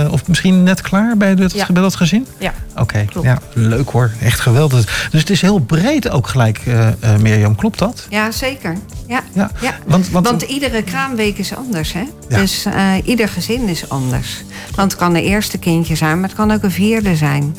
eh, 0.04 0.12
of 0.12 0.28
misschien 0.28 0.64
net 0.64 0.82
klaar 0.82 1.18
bij, 1.18 1.36
dat, 1.36 1.52
Ja. 1.52 1.66
bij 1.72 1.82
dat 1.82 1.96
gezin? 1.96 2.28
Ja. 2.38 2.54
Oké, 2.76 3.06
Klopt. 3.06 3.28
ja, 3.28 3.40
leuk 3.54 3.90
hoor. 3.90 4.12
Echt 4.22 4.40
geweldig. 4.40 5.08
Dus 5.12 5.20
het 5.20 5.30
is 5.30 5.42
heel 5.42 5.60
breed 5.60 6.10
ook 6.10 6.28
gelijk, 6.28 6.62
eh 6.66 6.88
eh, 7.00 7.16
Mirjam. 7.20 7.56
Klopt 7.56 7.80
dat? 7.80 8.06
Ja, 8.10 8.32
zeker. 8.32 8.76
Ja. 9.08 9.24
Ja. 9.34 9.52
Ja. 9.62 9.74
Want, 9.86 10.10
want, 10.10 10.28
Want 10.28 10.42
iedere 10.42 10.84
kraamweek 10.84 11.38
is 11.38 11.56
anders, 11.56 11.94
hè? 11.94 12.04
Ja. 12.30 12.38
Dus 12.38 12.66
eh, 12.66 12.94
ieder 13.04 13.28
gezin 13.28 13.68
is 13.68 13.90
anders. 13.90 14.44
Want 14.76 14.92
het 14.92 15.02
kan 15.02 15.16
een 15.16 15.22
eerste 15.24 15.58
kindje 15.58 15.96
zijn, 15.96 16.20
maar 16.20 16.30
het 16.30 16.38
kan 16.38 16.52
ook 16.52 16.64
een 16.64 16.72
vierde 16.72 17.16
zijn. 17.16 17.56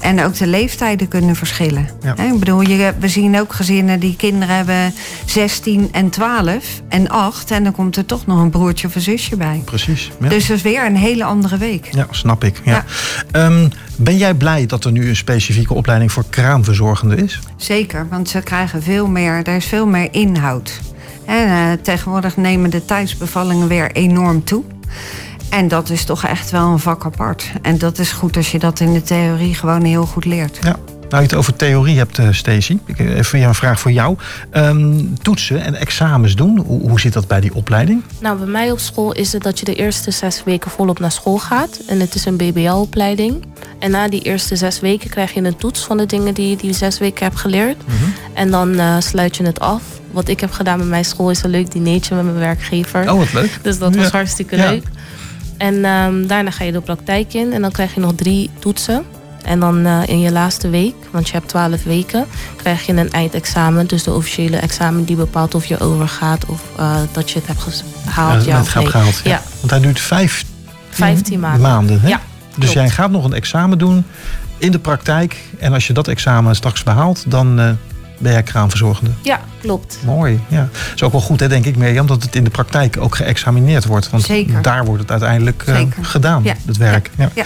En 0.00 0.24
ook 0.24 0.36
de 0.36 0.46
leeftijden 0.46 1.08
kunnen 1.08 1.36
verschillen. 1.36 1.88
Ja. 2.02 2.16
Ik 2.16 2.38
bedoel, 2.38 2.60
je, 2.60 2.94
we 2.98 3.08
zien 3.08 3.40
ook 3.40 3.52
gezinnen 3.52 4.00
die 4.00 4.16
kinderen 4.16 4.56
hebben 4.56 4.94
16 5.26 5.88
en 5.92 6.10
12 6.10 6.64
en 6.88 7.08
8. 7.08 7.50
En 7.50 7.64
dan 7.64 7.72
komt 7.72 7.96
er 7.96 8.06
toch 8.06 8.26
nog 8.26 8.40
een 8.40 8.50
broertje 8.50 8.86
of 8.86 8.94
een 8.94 9.00
zusje 9.00 9.36
bij. 9.36 9.62
Precies. 9.64 10.10
Ja. 10.20 10.28
Dus 10.28 10.46
dat 10.46 10.56
is 10.56 10.62
weer 10.62 10.86
een 10.86 10.96
hele 10.96 11.24
andere 11.24 11.56
week. 11.56 11.88
Ja, 11.90 12.06
snap 12.10 12.44
ik. 12.44 12.60
Ja. 12.64 12.84
Ehm, 13.30 13.68
ben 13.96 14.16
jij 14.16 14.34
blij 14.34 14.66
dat 14.66 14.84
er 14.84 14.92
nu 14.92 15.08
een 15.08 15.16
specifieke 15.16 15.74
opleiding 15.74 16.12
voor 16.12 16.24
kraamverzorgenden 16.30 17.18
is? 17.18 17.40
Zeker, 17.56 18.06
want 18.10 18.28
ze 18.28 18.40
krijgen 18.40 18.82
veel 18.82 19.06
meer, 19.06 19.42
er 19.42 19.56
is 19.56 19.66
veel 19.66 19.86
meer 19.86 20.08
inhoud. 20.10 20.80
En 21.24 21.48
eh, 21.48 21.72
tegenwoordig 21.82 22.36
nemen 22.36 22.70
de 22.70 22.84
thuisbevallingen 22.84 23.68
weer 23.68 23.92
enorm 23.92 24.44
toe. 24.44 24.64
En 25.50 25.68
dat 25.68 25.90
is 25.90 26.04
toch 26.04 26.24
echt 26.24 26.50
wel 26.50 26.66
een 26.72 26.78
vak 26.78 27.04
apart. 27.04 27.50
En 27.62 27.78
dat 27.78 27.98
is 27.98 28.12
goed 28.12 28.36
als 28.36 28.50
je 28.52 28.58
dat 28.58 28.80
in 28.80 28.92
de 28.92 29.02
theorie 29.02 29.54
gewoon 29.54 29.82
heel 29.84 30.06
goed 30.06 30.24
leert. 30.24 30.58
Ja. 30.62 30.76
Nou, 31.08 31.22
je 31.22 31.28
het 31.28 31.34
over 31.38 31.56
theorie 31.56 31.98
hebt, 31.98 32.18
eh, 32.18 32.28
Stacey. 32.30 32.78
Ik 32.86 32.98
heb 32.98 33.08
Even 33.08 33.38
weer 33.38 33.48
een 33.48 33.54
vraag 33.54 33.80
voor 33.80 33.92
jou. 33.92 34.16
Ehm, 34.50 35.04
toetsen 35.22 35.62
en 35.64 35.74
examens 35.74 36.34
doen, 36.36 36.58
hoe, 36.58 36.80
hoe 36.88 37.00
zit 37.00 37.12
dat 37.12 37.26
bij 37.26 37.40
die 37.40 37.54
opleiding? 37.54 38.02
Nou, 38.20 38.38
bij 38.38 38.46
mij 38.46 38.70
op 38.70 38.78
school 38.78 39.12
is 39.12 39.32
het 39.32 39.42
dat 39.42 39.58
je 39.58 39.64
de 39.64 39.74
eerste 39.74 40.10
zes 40.10 40.42
weken 40.44 40.70
volop 40.70 40.98
naar 40.98 41.12
school 41.12 41.38
gaat. 41.38 41.80
En 41.86 42.00
het 42.00 42.14
is 42.14 42.24
een 42.24 42.36
BBL-opleiding. 42.36 43.44
En 43.78 43.90
na 43.90 44.08
die 44.08 44.22
eerste 44.22 44.56
zes 44.56 44.80
weken 44.80 45.10
krijg 45.10 45.32
je 45.34 45.40
een 45.44 45.56
toets 45.56 45.84
van 45.84 45.96
de 45.96 46.06
dingen 46.06 46.34
die 46.34 46.50
je 46.50 46.56
die 46.56 46.72
zes 46.72 46.98
weken 46.98 47.24
hebt 47.26 47.38
geleerd. 47.40 47.76
En 48.32 48.50
dan 48.50 48.78
eh, 48.78 48.96
sluit 48.98 49.36
je 49.36 49.44
het 49.44 49.60
af. 49.60 49.82
Wat 50.10 50.28
ik 50.28 50.40
heb 50.40 50.52
gedaan 50.52 50.78
met 50.78 50.88
mijn 50.88 51.04
school 51.04 51.30
is 51.30 51.42
een 51.42 51.50
leuk 51.50 51.70
dinertje 51.72 52.14
met 52.14 52.24
mijn 52.24 52.36
werkgever. 52.38 53.10
Oh, 53.12 53.18
wat 53.18 53.32
leuk. 53.32 53.58
Dus 53.62 53.78
dat 53.78 53.94
Ja. 53.94 54.00
was 54.00 54.10
hartstikke 54.10 54.56
Ja. 54.56 54.70
leuk. 54.70 54.84
En 55.56 55.84
ehm, 55.84 56.26
daarna 56.26 56.50
ga 56.50 56.64
je 56.64 56.72
de 56.72 56.80
praktijk 56.80 57.34
in 57.34 57.52
en 57.52 57.62
dan 57.62 57.70
krijg 57.70 57.94
je 57.94 58.00
nog 58.00 58.14
drie 58.14 58.50
toetsen. 58.58 59.04
En 59.42 59.60
dan 59.60 59.86
eh, 59.86 60.00
in 60.06 60.20
je 60.20 60.32
laatste 60.32 60.68
week, 60.68 60.94
want 61.10 61.26
je 61.26 61.32
hebt 61.32 61.48
twaalf 61.48 61.84
weken, 61.84 62.24
krijg 62.56 62.86
je 62.86 62.92
een 62.92 63.10
eindexamen. 63.10 63.86
Dus 63.86 64.02
de 64.02 64.12
officiële 64.12 64.56
examen 64.56 65.04
die 65.04 65.16
bepaalt 65.16 65.54
of 65.54 65.64
je 65.66 65.78
overgaat 65.78 66.46
of 66.46 66.62
eh, 66.76 66.96
dat 67.12 67.30
je 67.30 67.38
het 67.38 67.46
hebt 67.46 67.84
gehaald. 68.06 68.44
Ja, 68.44 68.62
nee. 68.74 68.86
gehaald. 68.86 69.20
Ja. 69.24 69.30
Ja. 69.30 69.42
Want 69.60 69.70
hij 69.70 69.80
duurt 69.80 70.00
vijf 70.00 70.44
15 70.88 71.40
maanden. 71.40 72.00
hè? 72.00 72.08
Ja, 72.08 72.20
dus 72.44 72.54
klopt. 72.54 72.72
jij 72.72 72.90
gaat 72.90 73.10
nog 73.10 73.24
een 73.24 73.32
examen 73.32 73.78
doen 73.78 74.04
in 74.58 74.70
de 74.70 74.78
praktijk. 74.78 75.36
En 75.58 75.72
als 75.72 75.86
je 75.86 75.92
dat 75.92 76.08
examen 76.08 76.56
straks 76.56 76.82
behaalt, 76.82 77.24
dan 77.26 77.60
eh, 77.60 77.70
ben 78.18 78.32
jij 78.32 78.42
kraamverzorgende. 78.42 79.10
Ja, 79.22 79.40
klopt. 79.60 79.98
Mooi, 80.04 80.40
ja. 80.48 80.68
is 80.94 81.02
ook 81.02 81.12
wel 81.12 81.20
goed, 81.20 81.40
hè, 81.40 81.48
denk 81.48 81.64
ik, 81.64 81.76
Mirjam, 81.76 82.06
dat 82.06 82.22
het 82.22 82.36
in 82.36 82.44
de 82.44 82.50
praktijk 82.50 82.96
ook 82.98 83.16
geëxamineerd 83.16 83.84
wordt. 83.84 84.10
Want 84.10 84.22
Zeker. 84.22 84.62
daar 84.62 84.84
wordt 84.84 85.00
het 85.00 85.10
uiteindelijk 85.10 85.62
eh, 85.66 85.80
gedaan, 86.00 86.42
Ja. 86.44 86.54
het 86.66 86.76
werk. 86.76 87.10
Ja. 87.18 87.30
Ja. 87.34 87.44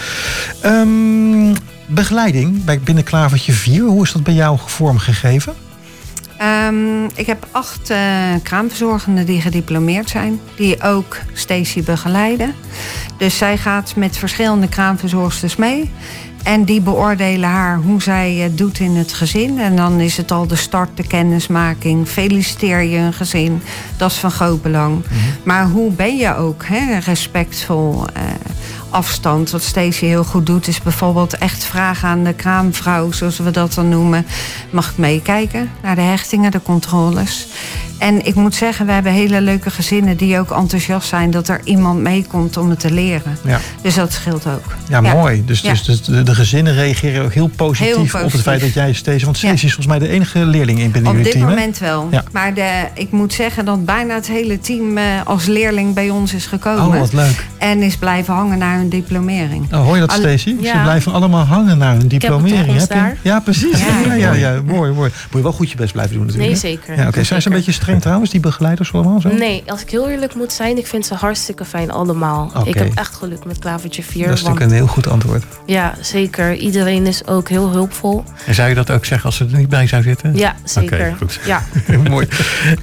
Ehm, 0.63 1.55
begeleiding 1.87 2.65
bij 2.65 2.81
binnen 2.81 3.05
Klavertje 3.05 3.53
4, 3.53 3.83
hoe 3.83 4.03
is 4.03 4.13
dat 4.13 4.23
bij 4.23 4.35
jou 4.35 4.59
vormgegeven? 4.67 5.55
Ehm, 6.39 7.05
ik 7.15 7.27
heb 7.27 7.47
acht 7.51 7.91
uh, 7.91 7.99
kraamverzorgenden 8.43 9.27
die 9.27 9.41
gediplomeerd 9.41 10.11
zijn, 10.11 10.41
die 10.57 10.83
ook 10.83 11.17
Stacy 11.33 11.83
begeleiden. 11.83 12.55
Dus 13.19 13.39
zij 13.39 13.57
gaat 13.59 13.93
met 13.97 14.17
verschillende 14.17 14.69
kraamverzorgsters 14.69 15.57
mee. 15.57 15.91
En 16.43 16.65
die 16.65 16.81
beoordelen 16.81 17.49
haar 17.49 17.77
hoe 17.77 18.03
zij 18.03 18.35
het 18.35 18.59
doet 18.59 18.79
in 18.79 18.97
het 18.97 19.13
gezin. 19.13 19.59
En 19.59 19.77
dan 19.77 20.01
is 20.01 20.17
het 20.17 20.31
al 20.31 20.47
de 20.47 20.57
start, 20.57 20.97
de 20.97 21.07
kennismaking. 21.07 22.09
Feliciteer 22.09 22.83
je 22.83 22.99
een 22.99 23.13
gezin. 23.13 23.63
Dat 23.97 24.11
is 24.11 24.17
van 24.17 24.31
groot 24.31 24.63
belang. 24.63 25.03
Mhm. 25.05 25.15
Maar 25.45 25.69
hoe 25.69 25.93
ben 25.93 26.17
je 26.17 26.37
ook 26.37 26.65
hè, 26.65 26.99
respectvol? 26.99 28.05
Uh, 28.17 28.23
afstand. 28.91 29.51
Wat 29.51 29.63
Stacey 29.63 30.09
heel 30.09 30.25
goed 30.25 30.47
doet, 30.47 30.67
is 30.67 30.83
bijvoorbeeld 30.83 31.39
echt 31.39 31.65
vragen 31.65 32.09
aan 32.09 32.25
de 32.25 32.35
kraamvrouw, 32.35 33.13
zoals 33.13 33.39
we 33.39 33.51
dat 33.51 33.75
dan 33.75 33.89
noemen. 33.89 34.27
Mag 34.71 34.91
ik 34.91 34.97
meekijken 34.97 35.71
naar 35.83 35.95
de 35.95 36.01
hechtingen, 36.01 36.51
de 36.51 36.63
controles? 36.63 37.49
En 38.01 38.27
ik 38.27 38.35
moet 38.35 38.55
zeggen, 38.55 38.87
we 38.87 38.93
hebben 38.93 39.13
hele 39.13 39.41
leuke 39.41 39.71
gezinnen 39.71 40.17
die 40.17 40.39
ook 40.39 40.51
enthousiast 40.51 41.09
zijn 41.09 41.31
dat 41.31 41.49
er 41.49 41.61
iemand 41.65 42.01
meekomt 42.01 42.57
om 42.57 42.71
het 42.71 42.81
te 42.81 42.91
leren. 42.91 43.37
Ja. 43.45 43.61
Dus 43.83 43.95
dat 43.95 44.13
scheelt 44.13 44.47
ook. 44.47 44.75
Ja, 44.89 45.01
mooi. 45.01 45.45
Dus, 45.45 45.63
dus 45.63 46.03
de, 46.03 46.23
de, 46.23 46.35
gezinnen 46.35 46.75
reageren 46.75 47.25
ook 47.25 47.33
heel 47.33 47.51
positief, 47.57 48.15
op 48.15 48.33
het 48.33 48.41
feit 48.41 48.61
dat 48.61 48.73
jij 48.73 48.93
steeds. 48.93 49.25
Want 49.25 49.37
Stacey 49.37 49.55
is 49.55 49.75
volgens 49.75 49.87
mij 49.87 49.99
de 49.99 50.09
enige 50.09 50.39
leerling 50.39 50.79
in 50.79 50.91
binnen 50.91 51.13
jullie 51.13 51.33
team. 51.33 51.43
Op 51.43 51.49
dit 51.49 51.59
moment 51.59 51.79
wel. 51.79 52.09
Maar 52.33 52.55
de, 52.55 52.85
ik 52.95 53.11
moet 53.11 53.33
zeggen 53.33 53.65
dat 53.65 53.85
bijna 53.85 54.15
het 54.15 54.27
hele 54.27 54.61
team 54.61 54.99
uh, 54.99 55.05
als 55.25 55.47
leerling 55.47 55.95
bij 55.95 56.11
ons 56.11 56.35
is 56.35 56.47
gekomen. 56.47 56.87
Oh, 56.87 56.99
wat 56.99 57.13
leuk. 57.13 57.47
En 57.59 57.83
is 57.83 57.97
blijven 57.97 58.35
hangen 58.35 58.59
naar 58.59 58.77
hun 58.77 58.89
diplomering. 58.89 59.73
Oh, 59.73 59.85
hoor 59.85 59.95
je 59.95 60.01
dat, 60.01 60.13
Stacey? 60.13 60.57
Ze 60.63 60.79
blijven 60.83 61.13
allemaal 61.13 61.45
hangen 61.45 61.79
naar 61.79 61.97
hun 61.97 62.09
diplomering. 62.09 62.79
Heb 62.79 62.93
je? 62.93 63.13
Ja, 63.23 63.41
precies. 63.41 63.79
Ja, 64.07 64.15
ja, 64.15 64.33
ja, 64.33 64.61
mooi, 64.67 64.93
mooi. 64.93 65.11
Moet 65.11 65.33
je 65.33 65.43
wel 65.43 65.53
goed 65.53 65.71
je 65.71 65.77
best 65.77 65.93
blijven 65.93 66.15
doen 66.17 66.27
natuurlijk. 66.27 66.51
Nee, 66.51 66.61
zeker. 66.61 66.97
Ja, 66.97 67.09
Oké, 67.09 67.25
Zijn 67.25 67.43
ze 67.43 67.49
een 67.49 67.55
beetje 67.55 67.73
streng 67.73 67.90
trouwens, 67.99 68.31
die 68.31 68.41
begeleiders 68.41 68.93
allemaal 68.93 69.21
zo? 69.21 69.29
Nee, 69.29 69.63
als 69.67 69.83
ik 69.83 69.91
heel 69.91 70.09
eerlijk 70.09 70.35
moet 70.35 70.53
zijn, 70.53 70.79
ik 70.79 70.87
vind 70.87 71.07
ze 71.07 71.15
hartstikke 71.15 71.65
fijn 71.65 71.91
allemaal. 71.91 72.53
Ik 72.65 72.75
heb 72.75 72.95
echt 72.95 73.15
geluk 73.15 73.45
met 73.45 73.59
Klavertje 73.59 74.03
4. 74.03 74.27
Dat 74.27 74.37
is 74.37 74.43
natuurlijk 74.43 74.71
een 74.71 74.77
heel 74.77 74.87
goed 74.87 75.09
antwoord. 75.09 75.45
Ja, 75.67 75.95
zeker. 76.01 76.55
Iedereen 76.55 77.07
is 77.07 77.27
ook 77.27 77.49
heel 77.49 77.71
hulpvol. 77.71 78.25
En 78.47 78.55
zou 78.55 78.69
je 78.69 78.75
dat 78.75 78.91
ook 78.91 79.05
zeggen 79.05 79.27
als 79.27 79.37
ze 79.37 79.45
er 79.45 79.57
niet 79.57 79.69
bij 79.69 79.87
zou 79.87 80.03
zitten? 80.03 80.37
Ja, 80.37 80.55
zeker. 80.65 80.99
Okay, 80.99 81.15
goed. 81.15 81.41
Ja. 81.45 81.63
mooi. 82.11 82.29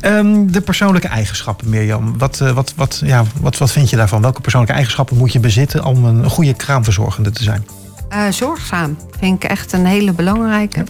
Um, 0.01 0.51
de 0.51 0.61
persoonlijke 0.61 1.07
eigenschappen, 1.07 1.69
Mirjam. 1.69 2.17
Wat, 2.17 2.39
uh, 2.43 2.51
wat, 2.51 2.73
wat, 2.75 3.01
ja, 3.05 3.23
wat, 3.39 3.57
wat 3.57 3.71
vind 3.71 3.89
je 3.89 3.95
daarvan? 3.95 4.21
Welke 4.21 4.41
persoonlijke 4.41 4.75
eigenschappen 4.75 5.17
moet 5.17 5.33
je 5.33 5.39
bezitten 5.39 5.85
om 5.85 6.05
een 6.05 6.29
goede 6.29 6.53
kraamverzorgende 6.53 7.31
te 7.31 7.43
zijn? 7.43 7.65
Uh, 8.13 8.27
zorgzaam 8.29 8.97
vind 9.19 9.43
ik 9.43 9.49
echt 9.49 9.73
een 9.73 9.85
hele 9.85 10.11
belangrijke. 10.11 10.83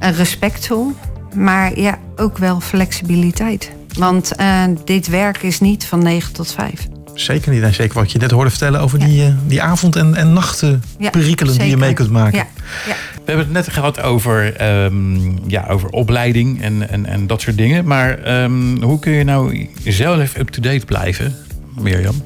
Ja. 0.00 0.10
Uh, 0.10 0.16
respectvol, 0.16 0.92
maar 1.34 1.78
ja, 1.78 1.98
ook 2.16 2.38
wel 2.38 2.60
flexibiliteit. 2.60 3.72
Want 3.98 4.32
uh, 4.40 4.62
dit 4.84 5.08
werk 5.08 5.42
is 5.42 5.60
niet 5.60 5.84
van 5.84 6.02
9 6.02 6.32
tot 6.32 6.52
5. 6.52 6.88
Zeker 7.14 7.52
niet. 7.52 7.62
En 7.62 7.74
zeker 7.74 7.94
wat 7.94 8.12
je 8.12 8.18
net 8.18 8.30
hoorde 8.30 8.50
vertellen 8.50 8.80
over 8.80 8.98
ja. 8.98 9.06
die, 9.06 9.34
die 9.46 9.62
avond- 9.62 9.96
en, 9.96 10.14
en 10.14 10.32
nachtperikelen 10.32 11.52
ja, 11.52 11.58
die 11.58 11.68
je 11.68 11.76
mee 11.76 11.92
kunt 11.92 12.10
maken. 12.10 12.38
Ja. 12.38 12.46
Ja. 12.86 12.94
We 13.14 13.36
hebben 13.36 13.44
het 13.44 13.54
net 13.54 13.74
gehad 13.74 14.00
over, 14.02 14.62
um, 14.84 15.38
ja, 15.46 15.66
over 15.68 15.88
opleiding 15.88 16.62
en, 16.62 16.88
en, 16.88 17.06
en 17.06 17.26
dat 17.26 17.40
soort 17.40 17.56
dingen. 17.56 17.84
Maar 17.84 18.42
um, 18.42 18.82
hoe 18.82 18.98
kun 18.98 19.12
je 19.12 19.24
nou 19.24 19.68
zelf 19.84 20.36
up-to-date 20.36 20.84
blijven, 20.84 21.36
Mirjam? 21.78 22.22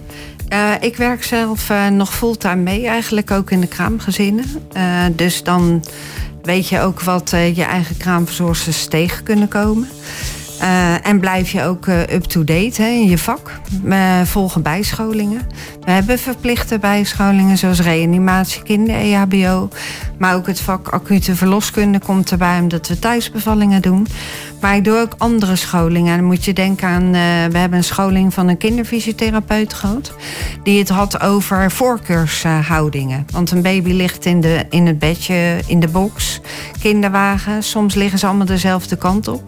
Uh, 0.53 0.73
ik 0.81 0.97
werk 0.97 1.25
zelf 1.25 1.71
uh, 1.71 1.89
nog 1.89 2.15
fulltime 2.15 2.63
mee, 2.63 2.87
eigenlijk 2.87 3.31
ook 3.31 3.51
in 3.51 3.61
de 3.61 3.67
kraamgezinnen. 3.67 4.45
Uh, 4.77 5.05
dus 5.13 5.43
dan 5.43 5.85
weet 6.45 6.69
je 6.69 6.81
ook 6.81 7.01
wat 7.01 7.31
je 7.31 7.65
eigen 7.65 7.97
kraamverzorgers 7.97 8.87
tegen 8.87 9.25
kunnen 9.25 9.49
komen. 9.49 9.89
Uh, 10.61 11.07
en 11.07 11.21
blijf 11.21 11.51
je 11.51 11.63
ook 11.63 11.87
uh, 11.87 12.01
up-to-date 12.01 12.83
in 12.83 13.09
je 13.09 13.19
vak. 13.19 13.61
We 13.83 14.23
volgen 14.25 14.63
bijscholingen. 14.63 15.41
We 15.81 15.91
hebben 15.91 16.19
verplichte 16.19 16.79
bijscholingen 16.79 17.59
zoals 17.59 17.81
reanimatie, 17.81 18.63
kinder, 18.63 18.95
EHBO. 18.95 19.69
Maar 20.19 20.35
ook 20.35 20.47
het 20.47 20.61
vak 20.61 20.89
acute 20.89 21.35
verloskunde 21.35 21.99
komt 21.99 22.31
erbij 22.31 22.59
omdat 22.59 22.89
we 22.89 22.99
thuisbevallingen 22.99 23.83
doen. 23.83 24.07
Maar 24.65 24.77
ik 24.77 24.85
doe 24.85 24.99
ook 24.99 25.15
andere 25.19 25.57
scholingen. 25.57 26.17
Dan 26.17 26.27
moet 26.27 26.45
je 26.45 26.53
denken 26.53 26.89
aan, 26.89 27.03
uh, 27.03 27.13
we 27.51 27.59
hebben 27.59 27.79
een 27.79 27.85
scholing 27.85 28.35
van 28.35 28.49
een 28.49 28.57
kinderfysiotherapeut 28.57 29.75
gehad. 29.75 30.13
Die 30.63 30.79
het 30.79 30.89
had 30.89 31.21
over 31.21 31.71
voorkeurshoudingen. 31.71 33.27
Want 33.33 33.51
een 33.51 33.63
baby 33.63 33.93
ligt 33.93 34.25
in, 34.25 34.41
de, 34.41 34.67
in 34.71 34.87
het 34.87 34.99
bedje, 34.99 35.61
in 35.67 35.81
de 35.81 35.89
box, 35.89 36.41
kinderwagen. 36.81 37.63
Soms 37.63 37.95
liggen 37.95 38.19
ze 38.19 38.27
allemaal 38.27 38.47
dezelfde 38.47 38.97
kant 38.97 39.29
op. 39.29 39.43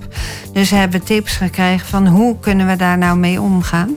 Dus 0.53 0.71
we 0.71 0.77
hebben 0.77 1.05
tips 1.05 1.37
gekregen 1.37 1.87
van 1.87 2.07
hoe 2.07 2.37
kunnen 2.41 2.67
we 2.67 2.77
daar 2.77 2.99
nou 2.99 3.19
mee 3.19 3.41
omgaan. 3.41 3.97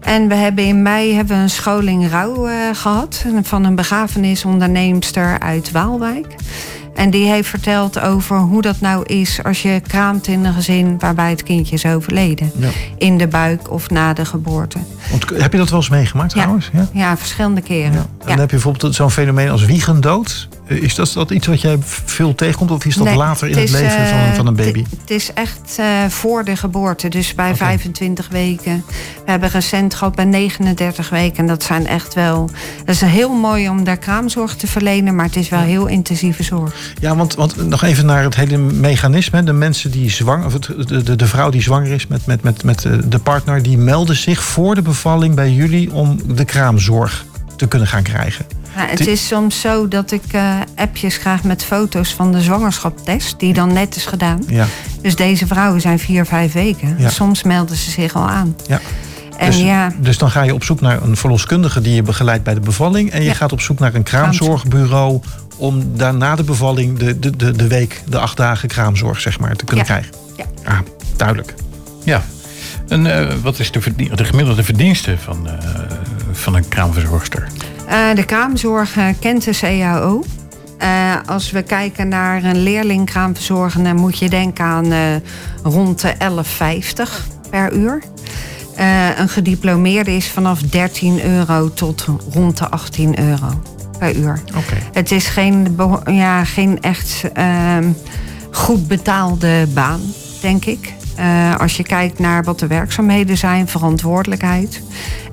En 0.00 0.28
we 0.28 0.34
hebben 0.34 0.64
in 0.64 0.82
mei 0.82 1.14
hebben 1.14 1.36
we 1.36 1.42
een 1.42 1.50
scholing 1.50 2.10
rouw 2.10 2.48
uh, 2.48 2.54
gehad 2.72 3.24
van 3.42 3.64
een 3.64 3.74
begrafenisonderneemster 3.74 5.38
uit 5.38 5.70
Waalwijk. 5.70 6.34
En 6.94 7.10
die 7.10 7.26
heeft 7.26 7.48
verteld 7.48 8.00
over 8.00 8.36
hoe 8.36 8.62
dat 8.62 8.80
nou 8.80 9.04
is 9.04 9.42
als 9.42 9.62
je 9.62 9.80
kraamt 9.86 10.26
in 10.26 10.44
een 10.44 10.54
gezin 10.54 10.98
waarbij 10.98 11.30
het 11.30 11.42
kindje 11.42 11.74
is 11.74 11.86
overleden. 11.86 12.50
Ja. 12.56 12.68
In 12.98 13.18
de 13.18 13.28
buik 13.28 13.70
of 13.70 13.90
na 13.90 14.12
de 14.12 14.24
geboorte. 14.24 14.78
Want, 15.10 15.42
heb 15.42 15.52
je 15.52 15.58
dat 15.58 15.70
wel 15.70 15.78
eens 15.78 15.88
meegemaakt 15.88 16.30
trouwens? 16.30 16.70
Ja, 16.72 16.88
ja 16.92 17.16
verschillende 17.16 17.60
keren. 17.60 17.92
En 17.92 18.06
dan 18.18 18.38
heb 18.38 18.50
je 18.50 18.56
bijvoorbeeld 18.56 18.94
zo'n 18.94 19.10
fenomeen 19.10 19.50
als 19.50 19.64
wiegendood. 19.64 20.48
Is 20.66 20.94
dat, 20.94 21.12
dat 21.12 21.30
iets 21.30 21.46
wat 21.46 21.60
jij 21.60 21.78
veel 22.04 22.34
tegenkomt 22.34 22.70
of 22.70 22.84
is 22.84 22.94
dat 22.94 23.06
nee, 23.06 23.16
later 23.16 23.48
in 23.48 23.58
het, 23.58 23.70
het 23.70 23.80
leven 23.80 24.06
van, 24.06 24.34
van, 24.34 24.46
een 24.46 24.56
baby? 24.56 24.84
Het 25.00 25.10
is 25.10 25.32
echt 25.32 25.76
uh, 25.80 26.04
voor 26.08 26.44
de 26.44 26.56
geboorte, 26.56 27.08
dus 27.08 27.34
bij 27.34 27.52
okay. 27.52 27.56
25 27.56 28.28
weken. 28.28 28.84
We 29.24 29.30
hebben 29.30 29.48
recent 29.48 29.94
gehad 29.94 30.14
bij 30.14 30.24
39 30.24 31.08
weken. 31.08 31.36
En 31.36 31.46
dat 31.46 31.62
zijn 31.62 31.86
echt 31.86 32.14
wel. 32.14 32.50
Dat 32.84 32.94
is 32.94 33.00
heel 33.00 33.34
mooi 33.34 33.68
om 33.68 33.84
daar 33.84 33.96
kraamzorg 33.96 34.56
te 34.56 34.66
verlenen, 34.66 35.14
maar 35.14 35.24
het 35.24 35.36
is 35.36 35.48
wel 35.48 35.60
heel 35.60 35.86
intensieve 35.86 36.42
zorg. 36.42 36.74
Ja, 37.00 37.16
want, 37.16 37.34
want 37.34 37.68
nog 37.68 37.82
even 37.82 38.06
naar 38.06 38.22
het 38.22 38.34
hele 38.34 38.56
mechanisme. 38.58 39.42
De 39.42 39.52
mensen 39.52 39.90
die 39.90 40.10
zwanger, 40.10 40.46
of 40.46 40.58
de, 40.58 41.02
de, 41.02 41.16
de 41.16 41.26
vrouw 41.26 41.50
die 41.50 41.62
zwanger 41.62 41.90
is 41.90 42.06
met, 42.06 42.26
met, 42.26 42.42
met, 42.42 42.64
met 42.64 42.88
de 43.04 43.18
partner, 43.18 43.62
die 43.62 43.78
melden 43.78 44.16
zich 44.16 44.42
voor 44.42 44.74
de 44.74 44.82
bevalling 44.82 45.34
bij 45.34 45.50
jullie 45.50 45.92
om 45.92 46.18
de 46.34 46.44
kraamzorg 46.44 47.24
te 47.56 47.66
kunnen 47.66 47.88
gaan 47.88 48.02
krijgen. 48.02 48.44
Ja, 48.76 48.86
het 48.86 49.06
is 49.06 49.26
soms 49.26 49.60
zo 49.60 49.88
dat 49.88 50.10
ik 50.10 50.22
uh, 50.34 50.54
appjes 50.74 51.18
krijg 51.18 51.42
met 51.42 51.64
foto's 51.64 52.14
van 52.14 52.32
de 52.32 52.40
zwangerschapstest, 52.40 53.38
die 53.38 53.52
dan 53.52 53.72
net 53.72 53.96
is 53.96 54.06
gedaan. 54.06 54.42
Ja. 54.46 54.66
Dus 55.02 55.16
deze 55.16 55.46
vrouwen 55.46 55.80
zijn 55.80 55.98
vier, 55.98 56.26
vijf 56.26 56.52
weken. 56.52 56.96
Ja. 56.98 57.08
Soms 57.08 57.42
melden 57.42 57.76
ze 57.76 57.90
zich 57.90 58.14
al 58.14 58.28
aan. 58.28 58.56
Ja. 58.66 58.80
En 59.38 59.50
dus, 59.50 59.60
ja. 59.60 59.92
dus 59.98 60.18
dan 60.18 60.30
ga 60.30 60.42
je 60.42 60.54
op 60.54 60.64
zoek 60.64 60.80
naar 60.80 61.02
een 61.02 61.16
verloskundige 61.16 61.80
die 61.80 61.94
je 61.94 62.02
begeleidt 62.02 62.44
bij 62.44 62.54
de 62.54 62.60
bevalling. 62.60 63.10
En 63.10 63.20
je 63.20 63.28
ja. 63.28 63.34
gaat 63.34 63.52
op 63.52 63.60
zoek 63.60 63.78
naar 63.78 63.94
een 63.94 64.02
kraamzorgbureau 64.02 65.20
om 65.56 65.96
daarna 65.96 66.36
de 66.36 66.44
bevalling 66.44 66.98
de, 66.98 67.18
de, 67.18 67.36
de, 67.36 67.52
de 67.52 67.66
week, 67.66 68.02
de 68.08 68.18
acht 68.18 68.36
dagen 68.36 68.68
kraamzorg, 68.68 69.20
zeg 69.20 69.38
maar, 69.40 69.56
te 69.56 69.64
kunnen 69.64 69.84
krijgen. 69.84 70.12
Ja. 70.36 70.44
Ah, 70.64 70.78
duidelijk. 71.16 71.54
Ja. 72.04 72.22
En 72.88 73.04
uh, 73.04 73.26
wat 73.42 73.58
is 73.58 73.70
de, 73.70 73.80
de 74.14 74.24
gemiddelde 74.24 74.62
verdienste 74.62 75.16
van, 75.18 75.46
uh, 75.46 75.52
van 76.34 76.54
een 76.54 76.68
kraamverzorgster? 76.68 77.48
Uh, 77.88 78.14
de 78.14 78.24
kraamzorg 78.24 78.96
kent 79.20 79.44
de 79.44 79.56
CAO. 79.60 80.24
als 81.26 81.50
we 81.50 81.62
kijken 81.62 82.08
naar 82.08 82.44
een 82.44 82.62
leerling 82.62 83.06
kraamverzorgende, 83.06 83.94
moet 83.94 84.18
je 84.18 84.28
denken 84.28 84.64
aan 84.64 85.20
rond 85.62 86.00
de 86.00 86.14
11,50 86.18 87.50
per 87.50 87.72
uur. 87.72 88.02
een 89.16 89.28
gediplomeerde 89.28 90.16
is 90.16 90.28
vanaf 90.28 90.62
13 90.62 91.24
euro 91.24 91.72
tot 91.72 92.06
rond 92.32 92.58
de 92.58 92.68
18 92.68 93.18
euro 93.18 93.62
per 93.98 94.16
uur. 94.16 94.40
Okay. 94.48 94.82
Het 94.92 95.10
is 95.10 95.26
geen, 95.26 95.76
ja, 96.06 96.44
geen 96.44 96.80
echt 96.80 97.22
uh, 97.36 97.78
goed 98.50 98.88
betaalde 98.88 99.66
baan, 99.74 100.00
denk 100.40 100.64
ik. 100.64 100.94
Uh, 101.18 101.56
als 101.56 101.76
je 101.76 101.82
kijkt 101.82 102.18
naar 102.18 102.44
wat 102.44 102.58
de 102.58 102.66
werkzaamheden 102.66 103.36
zijn, 103.36 103.68
verantwoordelijkheid. 103.68 104.82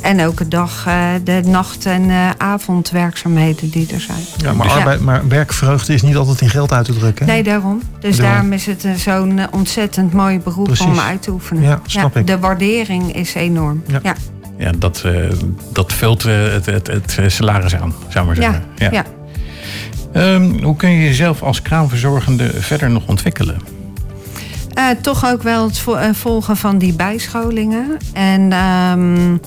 En 0.02 0.26
ook 0.26 0.38
de 0.38 0.48
dag, 0.48 0.86
uh, 0.88 1.10
de 1.24 1.42
nacht- 1.46 1.86
en 1.86 2.10
uh, 2.10 2.30
avondwerkzaamheden 2.38 3.70
die 3.70 3.94
er 3.94 4.02
zijn. 4.02 4.24
Ja, 4.38 4.54
maar, 4.54 4.70
arbeid, 4.70 5.00
ja. 5.00 5.06
maar 5.06 5.28
werkverheugde 5.28 5.94
is 5.94 6.02
niet 6.02 6.16
altijd 6.16 6.42
in 6.42 6.50
geld 6.50 6.72
uit 6.72 6.86
te 6.86 6.94
drukken. 6.98 7.26
Nee, 7.26 7.44
daarom. 7.44 7.82
Dus 8.00 8.18
daarom, 8.18 8.34
daarom 8.34 8.54
is 8.54 8.66
het 8.66 8.86
zo'n 8.96 9.40
ontzettend 9.52 10.14
mooi 10.14 10.40
beroep 10.40 10.66
Precies. 10.66 10.86
om 10.86 11.00
uit 11.00 11.22
te 11.22 11.32
oefenen. 11.32 11.64
Ja, 11.64 11.80
snap 11.86 12.18
ik. 12.18 12.28
De 12.28 12.40
waardering 12.40 13.16
is 13.16 13.34
enorm. 13.34 13.84
ja. 13.88 14.00
ja 14.04 14.16
ja, 14.62 14.72
dat, 14.78 15.04
uh, 15.06 15.30
dat 15.72 15.94
vult 15.94 16.26
uh, 16.26 16.52
het, 16.52 16.66
het, 16.66 16.88
het, 16.88 17.24
salaris 17.28 17.76
aan, 17.76 17.94
zou 18.10 18.26
maar 18.26 18.36
zeggen. 18.36 18.64
Ja, 18.76 18.90
ja. 18.92 19.04
ja. 20.14 20.34
Um, 20.34 20.64
hoe 20.64 20.76
kun 20.76 20.90
je 20.90 21.04
jezelf 21.04 21.42
als 21.42 21.62
kraamverzorgende 21.62 22.62
verder 22.62 22.90
nog 22.90 23.08
ontwikkelen? 23.08 23.62
Uh, 24.78 24.90
toch 25.02 25.26
ook 25.26 25.44
wel 25.44 25.64
het 25.64 26.18
volgen 26.18 26.58
van 26.58 26.78
die 26.78 26.94
bijscholingen. 26.94 27.98
En 28.14 28.54
um, 28.54 29.40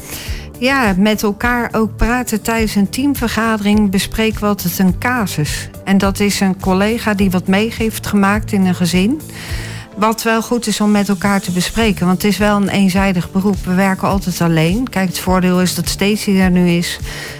Ja, 0.59 0.95
met 0.97 1.23
elkaar 1.23 1.69
ook 1.73 1.97
praten 1.97 2.43
tijdens 2.43 2.75
een 2.75 2.91
teamvergadering 2.91 3.91
bespreken 3.91 4.41
we 4.41 4.47
altijd 4.47 4.79
een 4.79 4.99
casus. 4.99 5.69
En 5.85 5.99
dat 5.99 6.21
is 6.21 6.41
een 6.41 6.61
collega 6.61 7.15
die 7.15 7.31
wat 7.31 7.47
mee 7.47 7.73
heeft 7.77 8.07
gemaakt 8.07 8.53
in 8.53 8.67
een 8.67 8.75
gezin. 8.75 9.21
Wat 9.97 10.23
wel 10.23 10.43
goed 10.43 10.67
is 10.67 10.81
om 10.81 10.91
met 10.91 11.09
elkaar 11.09 11.41
te 11.41 11.51
bespreken. 11.51 12.07
Want 12.07 12.23
het 12.23 12.33
is 12.33 12.39
wel 12.39 12.57
een 12.57 12.69
eenzijdig 12.69 13.31
beroep. 13.33 13.57
We 13.65 13.75
werken 13.75 14.09
altijd 14.09 14.41
alleen. 14.41 14.89
Kijk, 14.89 15.09
het 15.09 15.19
voordeel 15.19 15.61
is 15.61 15.75
dat 15.75 15.89
Stacey 15.89 16.41
er 16.41 16.51
nu 16.51 16.69
is. 16.69 16.99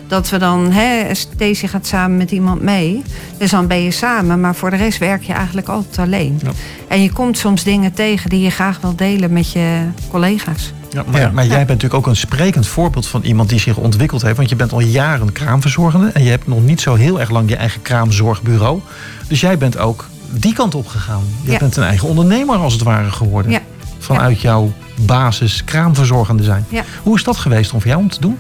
Dat 0.09 0.31
we 0.31 0.39
dan, 0.39 0.71
hè, 0.73 1.15
Stacey 1.15 1.69
gaat 1.69 1.87
samen 1.87 2.17
met 2.17 2.31
iemand 2.31 2.63
mee. 2.63 3.03
Dus 3.39 3.51
dan 3.51 3.67
ben 3.67 3.83
je 3.83 3.91
samen. 3.91 4.41
Maar 4.41 4.55
voor 4.55 4.71
de 4.71 4.77
rest 4.77 4.99
werk 4.99 5.23
je 5.23 5.33
eigenlijk 5.33 5.69
altijd 5.69 5.99
alleen. 5.99 6.41
Ja. 6.43 6.51
En 6.89 7.03
je 7.03 7.13
komt 7.13 7.39
soms 7.39 7.65
dingen 7.65 7.93
tegen 7.93 8.31
die 8.31 8.41
je 8.41 8.51
graag 8.51 8.81
wil 8.81 8.97
delen 8.97 9.33
met 9.33 9.53
je 9.53 9.87
collega's. 10.11 10.73
Ja, 10.91 11.05
maar, 11.11 11.21
Ja. 11.21 11.31
maar 11.31 11.47
jij 11.47 11.57
bent 11.57 11.69
natuurlijk 11.69 11.95
ook 11.95 12.07
een 12.07 12.17
sprekend 12.17 12.67
voorbeeld 12.67 13.07
van 13.07 13.23
iemand 13.23 13.49
die 13.49 13.59
zich 13.61 13.77
ontwikkeld 13.77 14.23
heeft. 14.23 14.37
Want 14.37 14.49
je 14.49 14.57
bent 14.57 14.73
al 14.73 14.81
jaren 14.81 15.33
kraamverzorgende. 15.33 16.11
En 16.13 16.23
je 16.25 16.31
hebt 16.31 16.47
nog 16.47 16.63
niet 16.63 16.81
zo 16.81 16.95
heel 16.95 17.21
erg 17.21 17.31
lang 17.31 17.49
je 17.49 17.57
eigen 17.57 17.83
kraamzorgbureau. 17.83 18.81
Dus 19.29 19.41
jij 19.41 19.59
bent 19.59 19.79
ook 19.79 20.07
die 20.41 20.53
kant 20.55 20.75
op 20.75 20.87
gegaan. 20.87 21.23
Je 21.43 21.51
Ja. 21.53 21.59
bent 21.59 21.77
een 21.77 21.83
eigen 21.85 22.09
ondernemer 22.09 22.57
als 22.57 22.73
het 22.73 22.83
ware 22.83 23.11
geworden. 23.11 23.53
Ja. 23.53 23.61
Vanuit 23.99 24.41
jouw 24.41 24.73
basis 25.01 25.65
kraamverzorgende 25.65 26.43
zijn. 26.43 26.65
Ja. 26.69 26.83
Hoe 27.03 27.17
is 27.17 27.25
dat 27.25 27.37
geweest 27.37 27.73
om 27.73 27.81
voor 27.81 27.89
jou 27.91 28.03
om 28.03 28.09
te 28.11 28.21
doen? 28.21 28.39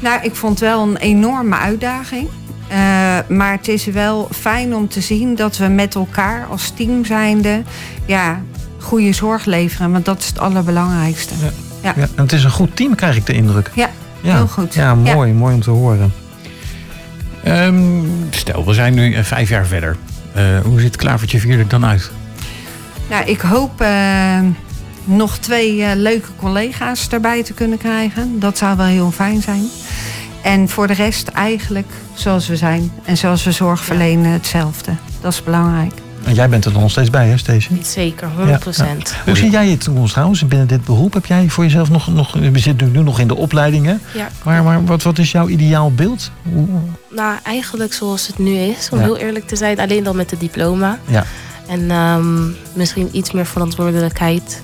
Nou, 0.00 0.22
ik 0.22 0.34
vond 0.34 0.60
het 0.60 0.68
wel 0.68 0.82
een 0.82 0.96
enorme 0.96 1.56
uitdaging. 1.56 2.28
Eh, 2.68 2.76
maar 3.28 3.52
het 3.52 3.68
is 3.68 3.84
wel 3.84 4.28
fijn 4.34 4.74
om 4.74 4.88
te 4.88 5.00
zien 5.00 5.34
dat 5.34 5.56
we 5.56 5.66
met 5.66 5.94
elkaar 5.94 6.46
als 6.50 6.72
team 6.76 7.04
zijnde... 7.04 7.62
ja, 8.06 8.40
goede 8.80 9.12
zorg 9.12 9.44
leveren. 9.44 9.92
Want 9.92 10.04
dat 10.04 10.18
is 10.18 10.26
het 10.26 10.38
allerbelangrijkste. 10.38 11.34
Ja. 11.40 11.50
Ja. 11.82 11.92
Ja, 11.96 12.02
en 12.14 12.22
het 12.22 12.32
is 12.32 12.44
een 12.44 12.50
goed 12.50 12.76
team, 12.76 12.94
krijg 12.94 13.16
ik 13.16 13.26
de 13.26 13.32
indruk. 13.32 13.70
Ja, 13.74 13.88
Ja, 14.20 14.34
heel 14.36 14.46
goed. 14.46 14.74
Ja, 14.74 14.94
mooi, 14.94 15.32
mooi 15.32 15.54
om 15.54 15.60
te 15.60 15.70
horen. 15.70 16.12
Ehm, 17.42 18.00
stel, 18.30 18.64
we 18.66 18.74
zijn 18.74 18.94
nu 18.94 19.14
eh, 19.14 19.22
vijf 19.24 19.48
jaar 19.48 19.66
verder. 19.66 19.96
Eh, 20.34 20.60
hoe 20.60 20.80
ziet 20.80 20.96
Klavertje 20.96 21.38
4 21.38 21.58
er 21.58 21.68
dan 21.68 21.84
uit? 21.84 22.10
Nou, 23.10 23.24
ik 23.24 23.40
hoop 23.40 23.80
eh, 23.80 24.40
nog 25.04 25.38
twee 25.38 25.82
eh, 25.82 25.90
leuke 25.94 26.28
collega's 26.36 27.08
erbij 27.08 27.42
te 27.42 27.52
kunnen 27.52 27.78
krijgen. 27.78 28.40
Dat 28.40 28.58
zou 28.58 28.76
wel 28.76 28.86
heel 28.86 29.10
fijn 29.10 29.42
zijn. 29.42 29.64
En 30.42 30.68
voor 30.68 30.86
de 30.86 30.92
rest 30.92 31.28
eigenlijk 31.28 31.92
zoals 32.14 32.48
we 32.48 32.56
zijn. 32.56 32.92
En 33.04 33.16
zoals 33.16 33.44
we 33.44 33.52
zorg 33.52 33.84
verlenen 33.84 34.30
hetzelfde. 34.30 34.92
Dat 35.20 35.32
is 35.32 35.42
belangrijk. 35.42 35.92
En 36.24 36.34
jij 36.34 36.48
bent 36.48 36.64
er 36.64 36.72
dan 36.72 36.82
nog 36.82 36.90
steeds 36.90 37.10
bij, 37.10 37.28
hè, 37.28 37.36
Stacey? 37.36 37.78
Zeker, 37.82 38.28
100%. 38.28 39.14
Hoe 39.24 39.36
zie 39.36 39.50
jij 39.50 39.68
je 39.68 39.76
toekomst 39.78 40.12
trouwens 40.12 40.46
binnen 40.48 40.68
dit 40.68 40.84
beroep? 40.84 41.12
Heb 41.14 41.26
jij 41.26 41.48
voor 41.48 41.64
jezelf 41.64 41.90
nog, 41.90 42.06
nog 42.14 42.32
we 42.32 42.58
zitten 42.58 42.92
nu 42.92 43.02
nog 43.02 43.18
in 43.20 43.28
de 43.28 43.36
opleidingen. 43.36 44.00
Ja. 44.14 44.28
Maar, 44.44 44.62
maar 44.62 44.84
wat, 44.84 45.02
wat 45.02 45.18
is 45.18 45.32
jouw 45.32 45.48
ideaal 45.48 45.92
beeld? 45.92 46.30
Hoe- 46.52 46.66
Nou, 47.10 47.36
eigenlijk 47.42 47.92
zoals 47.92 48.26
het 48.26 48.38
nu 48.38 48.54
is, 48.54 48.88
om 48.92 48.98
Ja. 48.98 49.04
heel 49.04 49.16
eerlijk 49.16 49.46
te 49.46 49.56
zijn, 49.56 49.78
alleen 49.80 50.04
dan 50.04 50.16
met 50.16 50.30
het 50.30 50.40
diploma. 50.40 50.98
Ja. 51.08 51.24
En 51.68 51.90
ehm, 51.90 52.48
misschien 52.72 53.08
iets 53.12 53.32
meer 53.32 53.46
verantwoordelijkheid. 53.46 54.62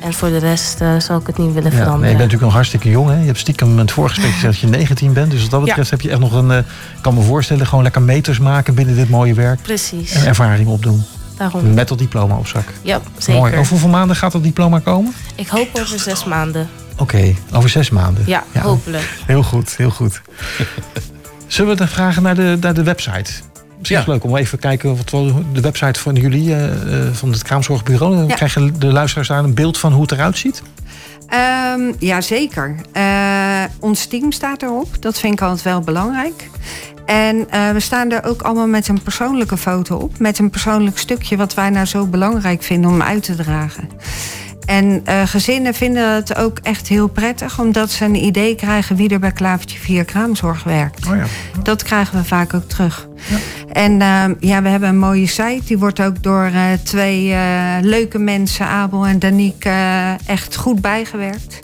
En 0.00 0.12
voor 0.12 0.28
de 0.28 0.38
rest 0.38 0.80
eh, 0.80 0.98
zou 1.00 1.20
ik 1.20 1.26
het 1.26 1.38
niet 1.38 1.52
willen 1.52 1.62
Ja, 1.62 1.62
nee, 1.62 1.70
je 1.70 1.76
veranderen. 1.84 2.00
bent 2.00 2.12
natuurlijk 2.18 2.42
nog 2.42 2.52
hartstikke 2.52 2.90
jong. 2.90 3.08
Hè? 3.10 3.18
Je 3.20 3.26
hebt 3.26 3.38
stiekem 3.38 3.70
in 3.70 3.78
het 3.78 3.90
vorige 3.92 4.14
gesprek 4.14 4.34
gezegd 4.34 4.60
dat 4.60 4.70
je 4.70 4.76
19 4.78 5.12
bent. 5.12 5.30
Dus 5.30 5.40
wat 5.42 5.50
dat 5.50 5.64
betreft 5.64 5.90
heb 5.90 6.00
je 6.00 6.10
echt 6.10 6.18
nog 6.20 6.32
een... 6.32 6.50
eh, 6.50 6.58
Ik 6.58 6.64
kan 7.00 7.14
me 7.14 7.22
voorstellen, 7.22 7.66
gewoon 7.66 7.82
lekker 7.84 8.02
meters 8.02 8.38
maken 8.38 8.74
binnen 8.74 8.94
dit 8.96 9.08
mooie 9.10 9.34
werk. 9.34 9.62
Precies, 9.62 10.12
En 10.12 10.26
ervaring 10.26 10.68
opdoen. 10.68 11.02
daarom. 11.36 11.74
Met 11.74 11.88
dat 11.88 11.98
diploma 11.98 12.36
op 12.36 12.46
zak. 12.46 12.64
Ja, 12.82 13.00
zeker. 13.18 13.40
Mooi. 13.40 13.56
Over 13.56 13.68
hoeveel 13.70 13.88
maanden 13.88 14.16
gaat 14.16 14.32
dat 14.32 14.42
diploma 14.42 14.78
komen? 14.78 15.12
Ik 15.34 15.48
hoop 15.48 15.68
over 15.72 15.98
zes 15.98 16.24
maanden. 16.24 16.68
Oké, 16.96 17.34
over 17.52 17.68
zes 17.68 17.90
maanden. 17.90 18.22
Ja, 18.26 18.44
Ja. 18.52 18.60
hopelijk. 18.60 19.18
Heel 19.26 19.42
goed, 19.42 19.76
heel 19.76 19.90
goed. 19.90 20.20
Zullen 21.46 21.70
we 21.70 21.76
dan 21.76 21.88
vragen 21.88 22.22
naar 22.22 22.34
de, 22.34 22.56
naar 22.60 22.74
de 22.74 22.82
website? 22.82 23.30
Het 23.82 24.06
leuk 24.06 24.24
om 24.24 24.36
even 24.36 24.50
te 24.50 24.66
kijken 24.66 24.96
wat 24.96 25.10
de 25.52 25.60
website 25.60 26.00
van 26.00 26.14
jullie, 26.14 26.54
eh, 26.54 26.64
eh, 27.06 27.12
van 27.12 27.30
het 27.30 27.42
Kraamzorgbureau. 27.42 28.16
Dan 28.16 28.26
Ja. 28.26 28.34
krijgen 28.34 28.80
de 28.80 28.86
luisteraars 28.92 29.28
daar 29.28 29.44
een 29.44 29.54
beeld 29.54 29.78
van 29.78 29.92
hoe 29.92 30.02
het 30.02 30.12
eruit 30.12 30.38
ziet. 30.38 30.62
Ehm 31.28 31.80
ja, 31.98 32.20
zeker. 32.20 32.74
Eh, 32.92 33.04
ons 33.80 34.06
team 34.06 34.32
staat 34.32 34.62
erop. 34.62 35.02
Dat 35.02 35.18
vind 35.18 35.32
ik 35.32 35.40
altijd 35.42 35.62
wel 35.62 35.80
belangrijk. 35.80 36.48
En 37.06 37.46
eh, 37.50 37.70
we 37.70 37.80
staan 37.80 38.10
er 38.10 38.24
ook 38.24 38.42
allemaal 38.42 38.66
met 38.66 38.88
een 38.88 39.02
persoonlijke 39.02 39.56
foto 39.56 39.96
op. 39.96 40.18
Met 40.18 40.38
een 40.38 40.50
persoonlijk 40.50 40.98
stukje 40.98 41.36
wat 41.36 41.54
wij 41.54 41.70
nou 41.70 41.86
zo 41.86 42.06
belangrijk 42.06 42.62
vinden 42.62 42.90
om 42.90 43.02
uit 43.02 43.22
te 43.22 43.34
dragen. 43.34 43.88
En 44.66 45.00
eh, 45.04 45.22
gezinnen 45.26 45.74
vinden 45.74 46.14
het 46.14 46.36
ook 46.36 46.58
echt 46.62 46.88
heel 46.88 47.08
prettig... 47.08 47.58
omdat 47.60 47.90
ze 47.90 48.04
een 48.04 48.24
idee 48.24 48.54
krijgen 48.54 48.96
wie 48.96 49.08
er 49.08 49.18
bij 49.18 49.32
Klavertje 49.32 49.78
4 49.78 50.04
kraamzorg 50.04 50.62
werkt. 50.64 51.06
Oh 51.06 51.16
ja. 51.16 51.24
Dat 51.62 51.82
krijgen 51.82 52.18
we 52.18 52.24
vaak 52.24 52.54
ook 52.54 52.68
terug. 52.68 53.07
En 53.72 54.00
ehm, 54.00 54.34
ja, 54.40 54.62
we 54.62 54.68
hebben 54.68 54.88
een 54.88 54.98
mooie 54.98 55.26
site. 55.26 55.60
Die 55.64 55.78
wordt 55.78 56.00
ook 56.00 56.22
door 56.22 56.44
eh, 56.44 56.62
twee 56.82 57.32
eh, 57.32 57.40
leuke 57.80 58.18
mensen, 58.18 58.66
Abel 58.66 59.06
en 59.06 59.18
Danique, 59.18 59.68
eh, 59.70 60.28
echt 60.28 60.56
goed 60.56 60.80
bijgewerkt. 60.80 61.58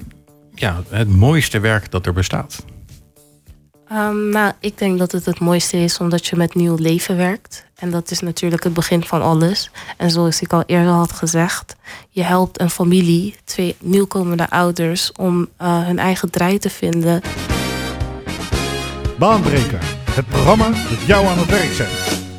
ja, 0.56 0.84
het 0.90 1.10
mooiste 1.10 1.60
werk 1.60 1.92
dat 1.92 2.06
er 2.06 2.14
bestaat? 2.14 2.66
Ehm, 3.88 4.30
nou, 4.30 4.54
ik 4.60 4.78
denk 4.78 5.00
dat 5.00 5.12
het 5.12 5.26
het 5.26 5.40
mooiste 5.40 5.78
is 5.78 5.98
omdat 5.98 6.28
je 6.28 6.36
met 6.36 6.56
nieuw 6.56 6.76
leven 6.76 7.18
werkt. 7.18 7.66
En 7.76 7.92
dat 7.92 8.12
is 8.12 8.20
natuurlijk 8.20 8.64
het 8.64 8.74
begin 8.74 9.04
van 9.04 9.22
alles. 9.22 9.72
En 9.98 10.12
zoals 10.12 10.42
ik 10.42 10.54
al 10.54 10.64
eerder 10.66 10.92
had 10.92 11.12
gezegd, 11.12 11.76
je 12.10 12.24
helpt 12.24 12.60
een 12.60 12.70
familie, 12.70 13.36
twee 13.44 13.76
nieuwkomende 13.80 14.50
ouders, 14.50 15.12
om 15.12 15.48
eh, 15.58 15.86
hun 15.86 16.00
eigen 16.00 16.30
draai 16.30 16.58
te 16.58 16.70
vinden. 16.70 17.22
Baanbreker, 19.18 19.80
het 20.12 20.28
programma 20.28 20.70
dat 20.70 21.02
jou 21.06 21.26
aan 21.26 21.38
het 21.38 21.50
werk 21.50 21.74
zet. 21.74 22.32